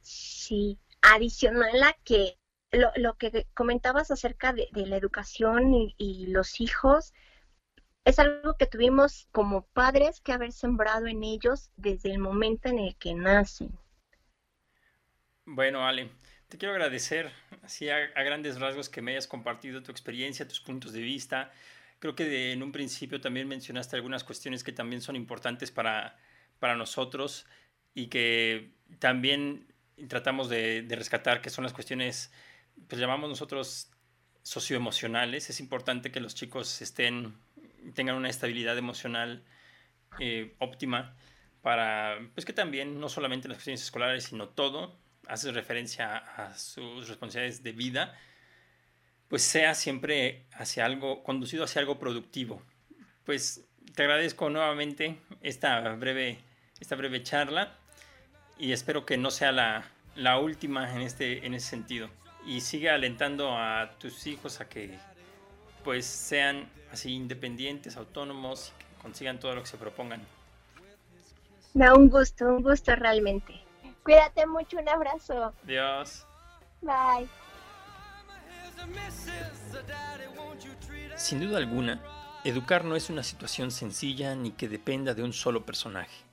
Sí, 0.02 0.78
adicional 1.02 1.84
a 1.84 1.93
que 2.04 2.38
lo, 2.72 3.16
que 3.18 3.48
comentabas 3.54 4.12
acerca 4.12 4.54
de, 4.54 4.70
la 4.74 4.95
educación 4.95 5.74
y, 5.98 6.28
los 6.28 6.62
hijos, 6.62 7.14
es 8.06 8.20
algo 8.20 8.58
que 8.58 8.66
tuvimos 8.66 9.28
como 9.32 9.66
padres 9.68 10.22
que 10.22 10.34
haber 10.34 10.52
sembrado 10.52 11.08
en 11.08 11.24
ellos 11.24 11.70
desde 11.78 12.12
el 12.12 12.20
momento 12.20 12.70
en 12.70 12.80
el 12.80 12.95
que 12.95 13.14
nacen. 13.14 13.72
Bueno, 15.45 15.86
Ale, 15.86 16.10
te 16.47 16.58
quiero 16.58 16.74
agradecer 16.74 17.32
así 17.64 17.89
a, 17.89 18.08
grandes 18.24 18.60
rasgos 18.60 18.89
que 18.89 19.02
me 19.02 19.12
hayas 19.12 19.28
compartido 19.28 19.84
tu 19.84 19.91
experiencia, 19.91 20.47
tus 20.47 20.62
puntos 20.62 20.93
de 20.93 21.02
vista. 21.02 21.52
Creo 21.99 22.16
que 22.16 22.52
en 22.52 22.64
un 22.64 22.72
principio 22.72 23.22
también 23.22 23.47
mencionaste 23.47 23.95
algunas 23.95 24.24
cuestiones 24.24 24.64
que 24.64 24.72
también 24.72 25.02
son 25.02 25.16
importantes 25.16 25.72
para, 25.72 26.18
para 26.60 26.76
nosotros 26.76 27.45
y 27.93 28.08
que 28.08 28.72
también 28.99 29.68
tratamos 30.08 30.49
de, 30.49 30.86
rescatar, 30.89 31.41
que 31.41 31.49
son 31.49 31.64
las 31.64 31.74
cuestiones 31.74 32.32
pues 32.88 32.99
llamamos 32.99 33.30
nosotros 33.30 33.89
socioemocionales. 34.43 35.49
Es 35.49 35.60
importante 35.60 36.12
que 36.12 36.20
los 36.20 36.36
chicos 36.36 36.82
estén, 36.82 37.36
tengan 37.94 38.16
una 38.16 38.30
estabilidad 38.30 38.78
emocional 38.78 39.44
eh, 40.20 40.56
óptima 40.60 41.16
para, 41.62 42.20
pues 42.34 42.46
que 42.46 42.54
también, 42.54 43.00
no 43.00 43.10
solamente 43.10 43.48
las 43.48 43.58
cuestiones 43.58 43.84
escolares, 43.84 44.26
sino 44.26 44.50
todo, 44.50 44.98
hace 45.28 45.52
referencia 45.52 46.18
a 46.18 46.58
sus 46.58 47.08
responsabilidades 47.08 47.64
de 47.64 47.72
vida, 47.72 48.18
pues 49.28 49.44
sea 49.44 49.76
siempre 49.76 50.46
hacia 50.54 50.86
algo, 50.86 51.24
conducido 51.24 51.64
hacia 51.64 51.80
algo 51.80 52.00
productivo. 52.00 52.62
Pues 53.24 53.66
te 53.96 54.04
agradezco 54.04 54.50
nuevamente 54.50 55.18
esta 55.42 55.80
breve, 55.96 56.40
esta 56.80 56.96
breve 56.96 57.24
charla 57.24 57.78
y 58.58 58.74
espero 58.74 59.06
que 59.06 59.18
no 59.18 59.32
sea 59.32 59.52
la, 59.52 59.86
la 60.16 60.38
última 60.40 60.94
en, 60.94 61.02
este, 61.02 61.46
en 61.46 61.54
ese 61.54 61.70
sentido. 61.70 62.10
Y 62.46 62.62
sigue 62.62 62.90
alentando 62.90 63.56
a 63.58 63.98
tus 64.00 64.28
hijos 64.28 64.60
a 64.60 64.68
que 64.68 64.98
pues 65.84 66.06
sean 66.06 66.70
así 66.92 67.14
independientes, 67.14 67.98
autónomos 67.98 68.74
y 68.80 68.84
que 68.84 69.02
consigan 69.02 69.40
todo 69.40 69.56
lo 69.56 69.62
que 69.62 69.68
se 69.68 69.78
propongan. 69.78 70.22
Da 71.74 71.94
un 71.94 72.10
gusto, 72.10 72.46
un 72.46 72.64
gusto 72.64 72.96
realmente. 72.96 73.54
Cuídate 74.04 74.46
mucho, 74.46 74.78
un 74.78 74.90
abrazo. 74.90 75.54
Dios. 75.64 76.26
Bye. 76.82 77.28
Sin 81.16 81.40
duda 81.40 81.58
alguna, 81.58 82.02
educar 82.44 82.84
no 82.84 82.96
es 82.96 83.10
una 83.10 83.24
situación 83.24 83.72
sencilla 83.72 84.36
ni 84.36 84.52
que 84.52 84.68
dependa 84.68 85.14
de 85.14 85.24
un 85.24 85.34
solo 85.34 85.66
personaje. 85.66 86.26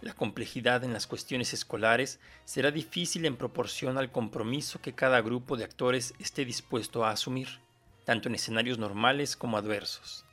La 0.00 0.14
complejidad 0.14 0.84
en 0.84 0.92
las 0.92 1.06
cuestiones 1.06 1.52
escolares 1.52 2.18
será 2.44 2.70
difícil 2.70 3.24
en 3.24 3.36
proporción 3.36 3.98
al 3.98 4.10
compromiso 4.10 4.80
que 4.80 4.94
cada 4.94 5.20
grupo 5.20 5.56
de 5.56 5.64
actores 5.64 6.14
esté 6.18 6.44
dispuesto 6.44 7.04
a 7.04 7.10
asumir, 7.10 7.60
tanto 8.04 8.28
en 8.28 8.34
escenarios 8.34 8.78
normales 8.78 9.36
como 9.36 9.56
adversos. 9.56 10.24